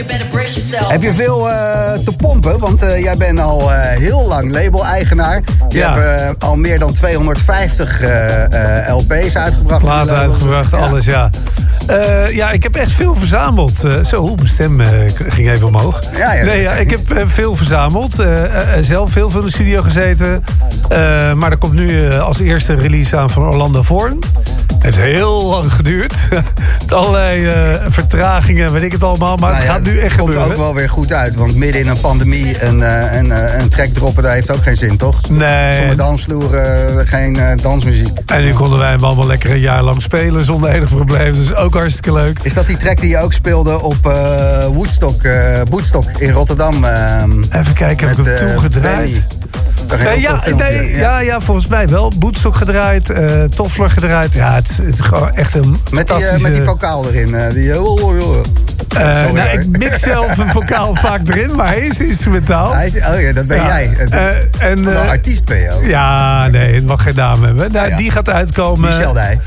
Heb 0.73 1.03
je 1.03 1.12
veel 1.15 1.51
eh, 1.51 1.93
te 2.05 2.12
pompen? 2.16 2.59
Want 2.59 2.82
eh, 2.82 3.03
jij 3.03 3.16
bent 3.16 3.41
al 3.41 3.73
eh, 3.73 3.99
heel 3.99 4.27
lang 4.28 4.53
label-eigenaar. 4.53 5.41
Je 5.69 5.78
Ja. 5.78 5.97
hebt 5.99 6.45
al 6.45 6.57
meer 6.57 6.78
dan 6.78 6.93
250 6.93 8.01
eh, 8.01 8.87
eh, 8.89 8.97
LP's 8.97 9.37
uitgebracht. 9.37 9.81
Platen 9.82 10.07
label. 10.15 10.31
uitgebracht, 10.31 10.73
alles, 10.73 11.05
ja. 11.05 11.31
Eh, 11.91 12.35
ja, 12.35 12.51
ik 12.51 12.62
heb 12.62 12.77
echt 12.77 12.93
veel 12.93 13.15
verzameld. 13.15 13.85
Eh, 13.85 14.05
zo, 14.05 14.35
mijn 14.35 14.49
stem 14.49 14.81
eh, 14.81 14.89
ging 15.15 15.51
even 15.51 15.67
omhoog. 15.67 16.01
Ja, 16.17 16.33
ja. 16.33 16.45
Nee, 16.45 16.61
ja, 16.61 16.73
ik 16.73 16.91
heb 16.91 17.23
veel 17.27 17.57
verzameld. 17.57 18.25
Zelf 18.81 19.15
heel 19.15 19.31
veel 19.31 19.41
in 19.41 19.47
de 19.47 19.53
studio 19.53 19.83
gezeten. 19.83 20.45
Maar 21.37 21.51
er 21.51 21.59
komt 21.59 21.73
nu 21.73 22.12
als 22.12 22.41
eerste 22.41 22.75
release 22.75 23.17
aan 23.17 23.31
van 23.31 23.43
Orlando 23.43 23.83
Vorn. 23.83 24.19
Het 24.75 24.83
heeft 24.83 24.97
heel 24.97 25.45
lang 25.45 25.73
geduurd. 25.73 26.29
Met 26.91 26.99
allerlei 26.99 27.47
eh, 27.47 27.75
vertragingen, 27.89 28.73
weet 28.73 28.83
ik 28.83 28.93
het 28.93 29.03
allemaal. 29.03 29.37
Maar 29.37 29.51
Nou 29.51 29.55
het 29.55 29.65
ja, 29.65 29.73
gaat 29.73 29.83
nu 29.83 29.91
echt 29.99 30.03
het 30.03 30.21
komt 30.21 30.29
gebeuren. 30.29 30.51
ook 30.51 30.57
wel 30.57 30.75
weer 30.75 30.89
goed 30.89 31.12
uit. 31.12 31.35
Want 31.35 31.55
midden 31.55 31.81
in 31.81 31.89
een 31.89 32.01
pandemie 32.01 32.65
een, 32.65 32.83
eh, 32.83 33.17
een, 33.17 33.33
eh, 33.33 33.59
een 33.61 33.69
track 33.69 33.89
droppen, 33.89 34.23
dat 34.23 34.33
heeft 34.33 34.51
ook 34.51 34.62
geen 34.62 34.77
zin, 34.77 34.97
toch? 34.97 35.29
Nee. 35.29 35.77
Zonder 35.77 35.97
dansvloer 35.97 36.49
geen 37.05 37.39
dansmuziek. 37.62 38.19
En 38.27 38.43
nu 38.45 38.53
konden 38.53 38.79
wij 38.79 38.91
hem 38.91 39.05
allemaal 39.05 39.27
lekker 39.27 39.51
een 39.51 39.61
jaar 39.61 39.83
lang 39.83 40.03
spelen 40.03 40.45
zonder 40.45 40.71
enig 40.71 40.89
probleem. 40.89 41.33
Dus 41.33 41.55
ook 41.55 41.75
hartstikke 41.75 42.12
leuk. 42.12 42.39
Is 42.43 42.55
dat 42.55 42.67
die 42.67 42.77
track 42.77 43.01
die 43.01 43.11
je 43.11 43.19
ook 43.19 43.33
speelde 43.33 43.83
op 43.83 43.97
Woodstock, 44.73 45.23
Woodstock 45.69 46.05
in 46.19 46.31
Rotterdam? 46.31 46.85
ehm, 46.85 47.43
Even 47.51 47.75
kijken, 47.75 48.09
heb 48.09 48.19
ik 48.19 48.25
hem 48.25 48.35
eh, 48.35 49.17
Daar 49.91 49.99
ging 49.99 50.11
Nee, 50.11 50.21
ja, 50.21 50.99
ja. 50.99 51.19
Ja, 51.21 51.41
volgens 51.41 51.67
mij 51.67 51.89
wel. 51.89 52.12
Boetstok 52.19 52.55
gedraaid, 52.55 53.11
eh 53.11 53.43
Toffler 53.43 53.91
gedraaid. 53.91 54.35
Ja, 54.35 54.55
het, 54.55 54.71
is- 54.71 54.77
het 54.79 54.95
is 54.95 55.01
gewoon 55.01 55.35
echt 55.35 55.55
een 55.55 55.71
Met 55.71 55.81
die, 55.81 55.91
eh, 55.91 55.97
fantastische... 55.97 56.43
met 56.43 56.53
die 56.53 56.62
vocaal 56.62 57.07
erin. 57.09 57.35
eh, 57.35 57.53
die, 57.55 57.75
Eh, 58.97 59.19
Sorry, 59.19 59.33
nou, 59.33 59.49
ik 59.49 59.79
mix 59.79 60.01
zelf 60.01 60.39
een 60.39 60.49
vocaal 60.51 60.95
vaak 61.07 61.29
erin, 61.29 61.57
maar 61.57 61.67
hij 61.67 61.81
is 61.81 62.01
instrumentaal. 62.01 62.75
Hij 62.75 62.87
is, 62.87 62.95
oh 62.95 63.21
ja, 63.21 63.33
dat 63.33 63.47
ben 63.47 63.57
Ja, 63.57 63.67
jij. 63.67 63.97
Eh, 64.11 64.71
en, 64.71 64.93
eh, 64.93 65.09
artiest 65.09 65.45
ben 65.45 65.59
je 65.59 65.73
ook. 65.73 65.85
Ja, 65.85 66.47
nee, 66.49 66.75
het 66.75 66.87
mag 66.87 67.03
geen 67.03 67.15
naam 67.15 67.45
hebben. 67.45 67.73
Nou, 67.73 67.89
Ja. 67.89 67.97
Die 67.97 68.11
gaat 68.11 68.29
uitkomen. 68.29 68.89
Michel 68.89 69.12
Dij. 69.12 69.39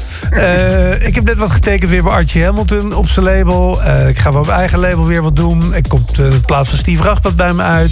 Ik 0.99 1.15
heb 1.15 1.23
net 1.23 1.37
wat 1.37 1.51
getekend 1.51 1.89
weer 1.89 2.03
bij 2.03 2.11
Archie 2.11 2.43
Hamilton 2.43 2.93
op 2.95 3.07
zijn 3.07 3.25
label. 3.25 3.81
Ik 4.07 4.19
ga 4.19 4.31
wel 4.31 4.39
op 4.41 4.47
mijn 4.47 4.59
eigen 4.59 4.79
label 4.79 5.05
weer 5.05 5.21
wat 5.21 5.35
doen. 5.35 5.75
Ik 5.75 5.85
komt 5.89 6.19
eh, 6.19 6.25
in 6.25 6.41
plaats 6.41 6.69
van 6.69 6.77
Steve 6.77 7.03
Rachbat 7.03 7.35
bij 7.35 7.53
me 7.53 7.63
uit. 7.63 7.91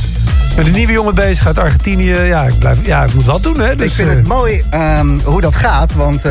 Ik 0.50 0.56
ben 0.58 0.66
een 0.66 0.72
nieuwe 0.72 0.94
jongen 0.94 1.16
bezig 1.16 1.48
uit 1.48 1.58
Argentinië. 1.58 2.16
Ja, 2.16 2.44
ik, 2.44 2.60
blijf, 2.60 2.78
ja, 2.86 3.04
ik 3.04 3.14
moet 3.14 3.26
wat 3.26 3.44
doen, 3.44 3.60
hè. 3.60 3.76
Dus, 3.76 3.88
ik 3.88 3.94
vind 3.94 4.10
het 4.10 4.28
mooi 4.28 4.64
ehm, 4.70 5.20
hoe 5.24 5.42
dat 5.42 5.56
gaat, 5.56 5.94
want 5.94 6.22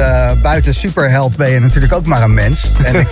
buiten 0.43 0.75
superheld 0.75 1.37
ben 1.37 1.51
je 1.51 1.61
natuurlijk 1.61 1.95
ook 1.95 2.07
maar 2.07 2.23
een 2.23 2.35
mens. 2.35 2.71
En 2.83 2.95
ik 2.95 3.09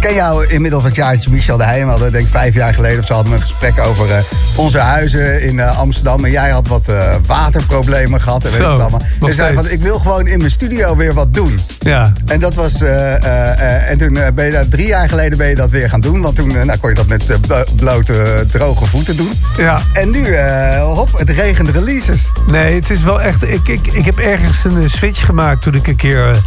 ken 0.00 0.14
jou 0.14 0.46
inmiddels 0.46 0.82
wat 0.82 0.96
Michel 1.30 1.56
de 1.56 1.64
Heij. 1.64 1.84
We 1.84 1.90
hadden 1.90 2.12
denk 2.12 2.24
ik 2.24 2.30
vijf 2.30 2.54
jaar 2.54 2.74
geleden 2.74 2.98
of 2.98 3.06
zo 3.06 3.14
hadden 3.14 3.32
we 3.32 3.38
een 3.38 3.44
gesprek 3.44 3.78
over 3.80 4.10
eh, 4.10 4.22
onze 4.56 4.78
huizen 4.78 5.42
in 5.42 5.60
eh, 5.60 5.78
Amsterdam. 5.78 6.24
En 6.24 6.30
jij 6.30 6.50
had 6.50 6.66
wat 6.66 6.88
eh, 6.88 7.14
waterproblemen 7.26 8.20
gehad 8.20 8.44
en 8.44 8.50
weet 8.50 8.60
ik 8.60 8.66
het 8.66 8.80
allemaal. 8.80 9.02
zei 9.20 9.54
van, 9.54 9.64
steeds. 9.64 9.68
ik 9.68 9.80
wil 9.80 9.98
gewoon 9.98 10.26
in 10.26 10.38
mijn 10.38 10.50
studio 10.50 10.96
weer 10.96 11.14
wat 11.14 11.34
doen. 11.34 11.58
Ja. 11.78 12.12
En 12.26 12.40
dat 12.40 12.54
was. 12.54 12.80
en 12.80 13.98
toen 13.98 14.18
ben 14.34 14.46
je 14.46 14.52
daar 14.52 14.68
drie 14.68 14.86
jaar 14.86 15.08
geleden 15.08 15.38
ben 15.38 15.48
je 15.48 15.54
dat 15.54 15.70
weer 15.70 15.88
gaan 15.88 16.00
doen. 16.00 16.20
Want 16.20 16.36
toen 16.36 16.66
nou, 16.66 16.78
kon 16.78 16.88
je 16.88 16.94
dat 16.94 17.06
met 17.06 17.40
blo- 17.40 17.64
blote, 17.76 18.46
droge 18.50 18.86
voeten 18.86 19.16
doen. 19.16 19.32
Ja. 19.56 19.80
En 19.92 20.10
nu, 20.10 20.38
hop, 20.80 21.18
het 21.18 21.30
regent 21.30 21.68
releases. 21.68 22.30
Nee, 22.46 22.74
het 22.74 22.90
is 22.90 23.02
wel 23.02 23.20
echt. 23.22 23.48
Ik, 23.48 23.68
ik, 23.68 23.86
ik 23.86 24.04
heb 24.04 24.18
ergens 24.18 24.64
een 24.64 24.90
switch 24.90 25.26
gemaakt 25.26 25.62
toen 25.62 25.74
ik 25.74 25.86
een 25.86 25.96
keer 25.96 26.42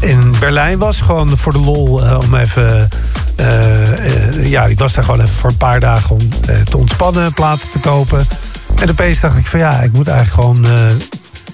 in 0.00 0.34
Berlijn 0.40 0.78
was. 0.78 1.00
Gewoon 1.00 1.38
voor 1.38 1.52
de 1.52 1.58
lol 1.60 2.02
om 2.24 2.34
even. 2.34 2.88
Ja, 4.42 4.64
ik 4.66 4.78
was 4.78 4.92
daar 4.92 5.04
gewoon 5.04 5.20
even 5.20 5.34
voor 5.34 5.50
een 5.50 5.56
paar 5.56 5.80
dagen 5.80 6.10
om 6.10 6.28
eh, 6.48 6.60
te 6.60 6.76
ontspannen, 6.76 7.32
platen 7.32 7.70
te 7.70 7.78
kopen. 7.78 8.26
En 8.80 8.90
opeens 8.90 9.20
dacht 9.20 9.36
ik 9.36 9.46
van 9.46 9.60
ja, 9.60 9.80
ik 9.80 9.92
moet 9.92 10.08
eigenlijk 10.08 10.40
gewoon 10.40 10.66
eh, 10.66 10.94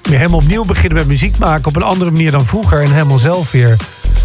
weer 0.02 0.19
helemaal 0.19 0.39
opnieuw 0.39 0.65
beginnen 0.65 0.98
met 0.98 1.06
muziek 1.06 1.39
maken. 1.39 1.66
Op 1.66 1.77
een 1.77 1.82
andere 1.82 2.11
manier 2.11 2.31
dan 2.31 2.44
vroeger 2.44 2.82
en 2.82 2.93
helemaal 2.93 3.19
zelf 3.19 3.51
weer. 3.51 3.77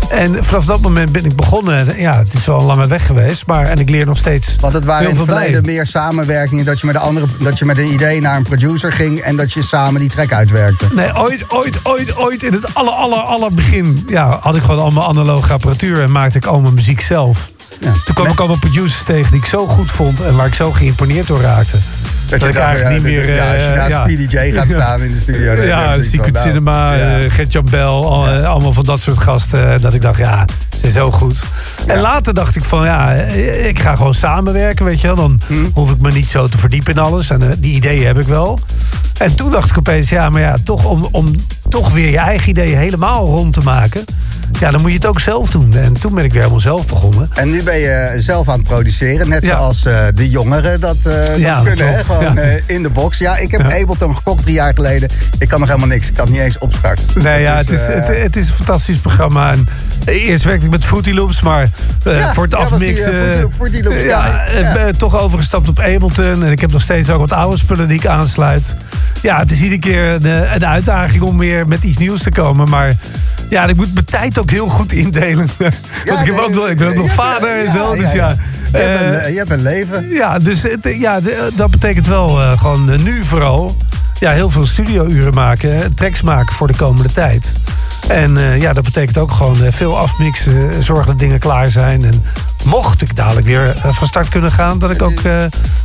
En 0.10 0.44
vanaf 0.44 0.66
dat 0.66 0.82
moment 0.82 1.12
ben 1.12 1.26
ik 1.26 1.36
begonnen. 1.36 2.00
Ja, 2.00 2.18
het 2.18 2.34
is 2.34 2.46
wel 2.46 2.60
een 2.60 2.66
lange 2.66 2.88
weg 2.88 3.06
geweest, 3.06 3.46
maar 3.46 3.66
en 3.66 3.78
ik 3.78 3.90
leer 3.90 4.06
nog 4.06 4.18
steeds. 4.18 4.56
Want 4.60 4.74
het 4.74 4.86
waren 4.86 5.10
in 5.10 5.16
het 5.16 5.26
verleden 5.26 5.66
meer 5.66 5.86
samenwerkingen. 5.86 6.66
Dat 6.66 6.80
je, 6.80 6.86
met 6.86 6.96
de 6.96 7.02
andere, 7.02 7.26
dat 7.40 7.60
je 7.60 7.66
met 7.66 7.78
een 7.78 7.94
idee 7.94 8.22
naar 8.22 8.36
een 8.36 8.44
producer 8.44 8.92
ging. 8.92 9.18
En 9.18 9.36
dat 9.36 9.54
je 9.54 9.64
samen 9.64 10.00
die 10.00 10.10
track 10.10 10.34
uitwerkte. 10.34 10.88
Nee, 10.94 11.18
ooit, 11.18 11.46
ooit, 11.48 11.80
ooit, 11.84 12.18
ooit 12.18 12.44
in 12.44 12.54
het 12.54 12.74
aller, 12.74 12.94
aller, 12.94 13.20
aller 13.20 13.54
begin... 13.54 14.04
Ja, 14.08 14.38
had 14.42 14.56
ik 14.56 14.62
gewoon 14.62 14.80
allemaal 14.80 15.08
analoge 15.08 15.54
apparatuur 15.54 16.02
en 16.02 16.12
maakte 16.12 16.38
ik 16.38 16.46
al 16.46 16.60
mijn 16.60 16.74
muziek 16.74 17.02
zelf. 17.02 17.52
Toen 17.80 18.14
kwam 18.16 18.28
ik 18.28 18.40
allemaal 18.40 18.58
producers 18.60 19.04
tegen 19.04 19.32
die 19.32 19.40
ik 19.42 19.46
zo 19.48 19.68
goed 19.68 19.92
vond... 19.92 20.22
en 20.22 20.36
waar 20.36 20.48
ik 20.48 20.54
zo 20.54 20.72
geïmponeerd 20.72 21.28
door 21.28 21.42
raakte. 21.42 21.78
Dat, 22.26 22.42
je 22.42 22.48
ik 22.48 22.56
eigenlijk 22.56 22.88
ja, 22.88 22.94
niet 22.94 23.04
meer... 23.04 23.34
ja, 23.36 23.54
als 23.54 23.64
je 23.64 23.70
eh, 23.70 23.76
naast 23.76 23.94
Speedy 23.96 24.36
J 24.38 24.54
gaat 24.54 24.70
staan 24.70 25.02
in 25.02 25.12
de 25.14 25.20
studio, 25.20 25.56
dan 25.56 25.66
Ja, 25.76 25.92
zoiets 25.94 26.10
Secret 26.10 26.26
van, 26.26 26.34
nou, 26.34 26.48
Cinema, 26.48 26.94
ja. 26.94 27.30
Gert-Jan 27.30 27.68
Bell, 27.72 27.82
al- 27.82 28.28
eh, 28.28 28.44
allemaal 28.44 28.74
van 28.74 28.84
dat 28.84 29.02
soort 29.02 29.18
gasten. 29.20 29.82
Dat 29.82 29.94
ik 29.94 30.02
dacht, 30.02 30.18
ja, 30.18 30.46
ze 30.70 30.78
zijn 30.80 30.92
zo 30.92 31.12
goed. 31.12 31.44
En 31.86 32.00
later 32.00 32.34
dacht 32.34 32.56
ik 32.56 32.64
van, 32.64 32.86
ja, 32.86 33.12
ik 33.12 33.80
ga 33.80 33.96
gewoon 33.96 34.14
samenwerken, 34.14 34.86
weet 34.86 35.02
je 35.02 35.08
wel. 35.08 35.16
Dan 35.16 35.40
Hm. 35.48 35.54
hoef 35.74 35.92
ik 35.92 36.00
me 36.00 36.12
niet 36.12 36.30
zo 36.30 36.48
te 36.48 36.58
verdiepen 36.58 36.94
in 36.94 37.00
alles. 37.00 37.30
En 37.30 37.56
die 37.60 37.74
ideeën 37.76 38.06
heb 38.06 38.20
ik 38.20 38.28
wel. 38.28 38.60
En 39.20 39.36
toen 39.36 39.52
dacht 39.52 39.70
ik 39.70 39.78
opeens, 39.78 40.10
ja, 40.10 40.30
maar 40.30 40.42
ja, 40.42 40.56
toch 40.64 40.86
om, 40.86 41.08
om 41.12 41.36
toch 41.70 41.92
weer 41.92 42.10
je 42.10 42.18
eigen 42.18 42.50
ideeën 42.50 42.78
helemaal 42.78 43.26
rond 43.26 43.54
te 43.54 43.62
maken. 43.62 44.04
Ja, 44.60 44.72
dan 44.72 44.82
moet 44.82 44.90
je 44.90 44.96
het 44.96 45.06
ook 45.06 45.20
zelf 45.20 45.50
doen. 45.50 45.74
En 45.74 45.94
toen 45.94 46.14
ben 46.14 46.24
ik 46.24 46.32
weer 46.32 46.40
helemaal 46.42 46.62
zelf 46.62 46.86
begonnen. 46.86 47.30
En 47.34 47.50
nu 47.50 47.64
ben 47.64 47.78
je 47.78 48.14
zelf 48.18 48.50
aan 48.50 48.58
het 48.60 48.68
produceren. 48.68 49.30
Net 49.30 49.46
zoals 49.46 49.86
eh, 49.86 49.98
de 50.16 50.30
jongeren 50.30 50.80
dat, 50.80 50.96
eh, 51.04 51.14
dat 51.54 51.64
kunnen. 51.64 51.88
Hè? 51.94 52.04
Gewoon 52.04 52.24
Ja. 52.36 52.42
eh, 52.42 52.62
in 52.66 52.84
de 52.84 52.90
box. 52.90 53.18
Ja, 53.18 53.38
ik 53.38 53.52
heb 53.52 53.62
Ja. 53.62 53.80
Ableton 53.82 54.16
gekocht 54.16 54.42
drie 54.44 54.54
jaar 54.56 54.74
geleden. 54.74 55.10
Ik 55.40 55.48
kan 55.48 55.60
nog 55.60 55.68
helemaal 55.70 55.90
niks. 55.90 56.08
Ik 56.08 56.14
kan 56.14 56.26
het 56.26 56.34
niet 56.34 56.44
eens 56.44 56.58
opstarten. 56.58 57.04
Nee, 57.24 57.42
ja, 57.42 57.58
het 57.58 57.70
is, 57.72 57.88
het, 57.88 58.08
het 58.08 58.36
is 58.36 58.48
een 58.48 58.54
fantastisch 58.54 58.98
programma. 58.98 59.52
En 59.52 59.68
eerst 60.06 60.44
werkte 60.44 60.66
ik 60.66 60.72
met 60.72 60.86
Fruity 60.86 61.12
Loops, 61.12 61.42
maar 61.42 61.68
voor 62.34 62.44
het 62.44 62.56
afmixen... 62.56 63.50
Fruity- 63.56 63.82
Loops 63.84 64.04
ja, 64.04 64.44
ben 64.74 64.98
toch 64.98 65.20
overgestapt 65.20 65.70
op 65.70 65.80
Ableton. 65.80 66.44
En 66.44 66.52
ik 66.52 66.62
heb 66.62 66.72
nog 66.72 66.82
steeds 66.82 67.10
ook 67.10 67.20
wat 67.20 67.32
oude 67.32 67.58
spullen 67.58 67.88
die 67.88 67.98
ik 67.98 68.06
aansluit. 68.06 68.76
Ja, 69.22 69.40
het 69.40 69.52
is 69.52 69.62
iedere 69.62 69.80
keer 69.82 70.10
een, 70.12 70.26
een 70.54 70.66
uitdaging 70.66 71.22
om 71.22 71.38
weer 71.38 71.68
met 71.68 71.84
iets 71.84 71.98
nieuws 71.98 72.22
te 72.24 72.32
komen. 72.32 72.70
Maar 72.70 72.92
ja, 73.50 73.66
ik 73.66 73.76
moet 73.76 73.94
mijn 73.94 74.06
tijd 74.06 74.39
ook 74.40 74.52
heel 74.52 74.68
goed 74.68 74.92
indelen. 74.92 75.48
Want 75.58 75.74
ik, 76.04 76.26
heb 76.26 76.26
nee, 76.26 76.42
ook, 76.42 76.54
nog- 76.54 76.68
ik 76.68 76.78
ben 76.78 76.88
ook 76.88 76.96
nog 76.96 77.12
vader 77.14 77.66
en 77.66 77.72
zo. 77.72 77.96
ja, 77.96 78.02
dus 78.02 78.12
ja. 78.12 78.36
Je 78.72 78.78
hebt, 78.78 79.02
eh, 79.18 79.24
een, 79.26 79.32
je 79.32 79.38
hebt 79.38 79.52
een 79.52 79.62
leven. 79.62 80.10
ja, 80.10 80.38
dus 80.40 80.64
het, 80.64 80.80
ja, 80.98 81.20
dat 81.56 81.72
betekent 81.72 82.08
wel 82.08 82.42
eh, 82.42 82.60
gewoon 82.60 82.92
eh, 82.92 83.00
nu 83.00 83.24
vooral 83.24 83.76
ja, 84.20 84.32
heel 84.32 84.50
veel 84.50 84.66
studiouren 84.66 85.34
maken, 85.34 85.94
tracks 85.94 86.22
maken 86.22 86.56
voor 86.56 86.68
de 86.68 86.76
komende 86.76 87.12
tijd. 87.12 87.54
En 88.08 88.38
eh, 88.38 88.62
ja, 88.62 88.74
dat 88.74 88.84
betekent 88.84 89.18
ook 89.18 89.32
gewoon 89.32 89.64
eh, 89.64 89.72
veel 89.72 89.98
afmixen, 89.98 90.70
eh, 90.70 90.76
zorgen 90.80 91.06
dat 91.06 91.20
dingen 91.20 91.40
klaar 91.40 91.68
zijn. 91.68 92.06
En 92.06 92.24
mocht 92.66 93.02
ik 93.02 93.16
dadelijk 93.16 93.48
weer 93.48 93.76
eh, 93.76 93.94
van 93.94 94.08
start 94.08 94.30
kunnen 94.30 94.52
gaan, 94.52 94.80
dat 94.80 94.92
ik 94.92 95.02
ook 95.02 95.20
eh, 95.20 95.38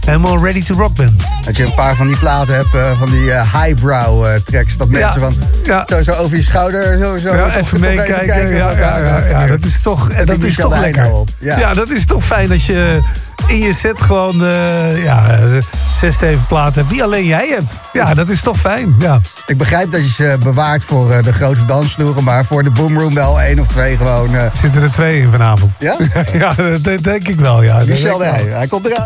helemaal 0.06 0.44
ready 0.44 0.62
to 0.62 0.74
rock 0.74 0.94
ben. 0.94 1.16
Dat 1.44 1.56
je 1.56 1.64
een 1.64 1.74
paar 1.74 1.96
van 1.96 2.06
die 2.06 2.16
platen 2.16 2.55
hebt, 2.55 2.74
eh, 2.74 2.98
van 2.98 3.10
die 3.10 3.32
highbrow 3.32 4.26
tracks. 4.44 4.76
Dat 4.76 4.88
Ja, 4.90 4.98
mensen 4.98 5.20
van 5.20 5.36
ja. 5.64 5.84
zo, 5.88 6.02
zo 6.02 6.12
over 6.12 6.36
je 6.36 6.42
schouder. 6.42 6.98
Zo, 6.98 7.18
zo, 7.18 7.34
Ja, 7.34 7.56
even 7.56 7.80
meekijken. 7.80 8.51
Ja, 8.55 8.70
ja, 8.70 9.24
ja, 9.28 9.46
dat 9.46 9.64
is 9.64 9.80
toch, 9.80 10.14
dat 10.24 10.42
is 10.42 10.55
toch 10.55 10.78
lekker. 10.78 11.01
Heijnen 11.01 11.20
op. 11.20 11.28
Ja. 11.38 11.59
Ja. 11.59 11.72
dat 11.72 11.90
is 11.90 12.06
toch 12.06 12.24
fijn 12.24 12.52
als 12.52 12.66
je 12.66 13.01
in 13.47 13.59
je 13.59 13.73
set 13.73 14.03
gewoon 14.03 14.45
eh, 14.45 15.03
ja, 15.03 15.47
zes, 15.95 16.19
zeven 16.19 16.47
platen 16.47 16.75
hebt 16.75 16.89
die 16.91 17.03
alleen 17.03 17.27
jij 17.27 17.49
hebt. 17.49 17.81
Ja, 17.93 18.15
dat 18.15 18.29
is 18.29 18.41
toch 18.43 18.59
fijn. 18.61 18.95
Ja. 18.99 19.21
Ik 19.47 19.59
begrijp 19.59 19.91
dat 19.93 20.01
je 20.01 20.12
ze 20.12 20.37
bewaart 20.41 20.85
voor 20.85 21.11
eh, 21.11 21.25
de 21.25 21.33
grote 21.33 21.65
dansvloeren, 21.65 22.25
maar 22.25 22.45
voor 22.45 22.65
de 22.65 22.71
boomroom 22.71 23.15
wel 23.15 23.41
één 23.41 23.59
of 23.59 23.66
twee 23.66 23.97
gewoon. 23.97 24.35
eh, 24.35 24.43
Zitten 24.53 24.83
er 24.83 24.91
twee 24.91 25.21
in 25.21 25.31
vanavond. 25.31 25.73
Ja? 25.79 25.97
ja, 26.33 26.55
dat 26.83 27.03
denk 27.03 27.29
ik 27.29 27.41
wel. 27.41 27.62
Ja. 27.62 27.83
Michel. 27.87 28.21
Heij, 28.21 28.45
hij 28.45 28.66
komt 28.66 28.87
eraan. 28.87 29.03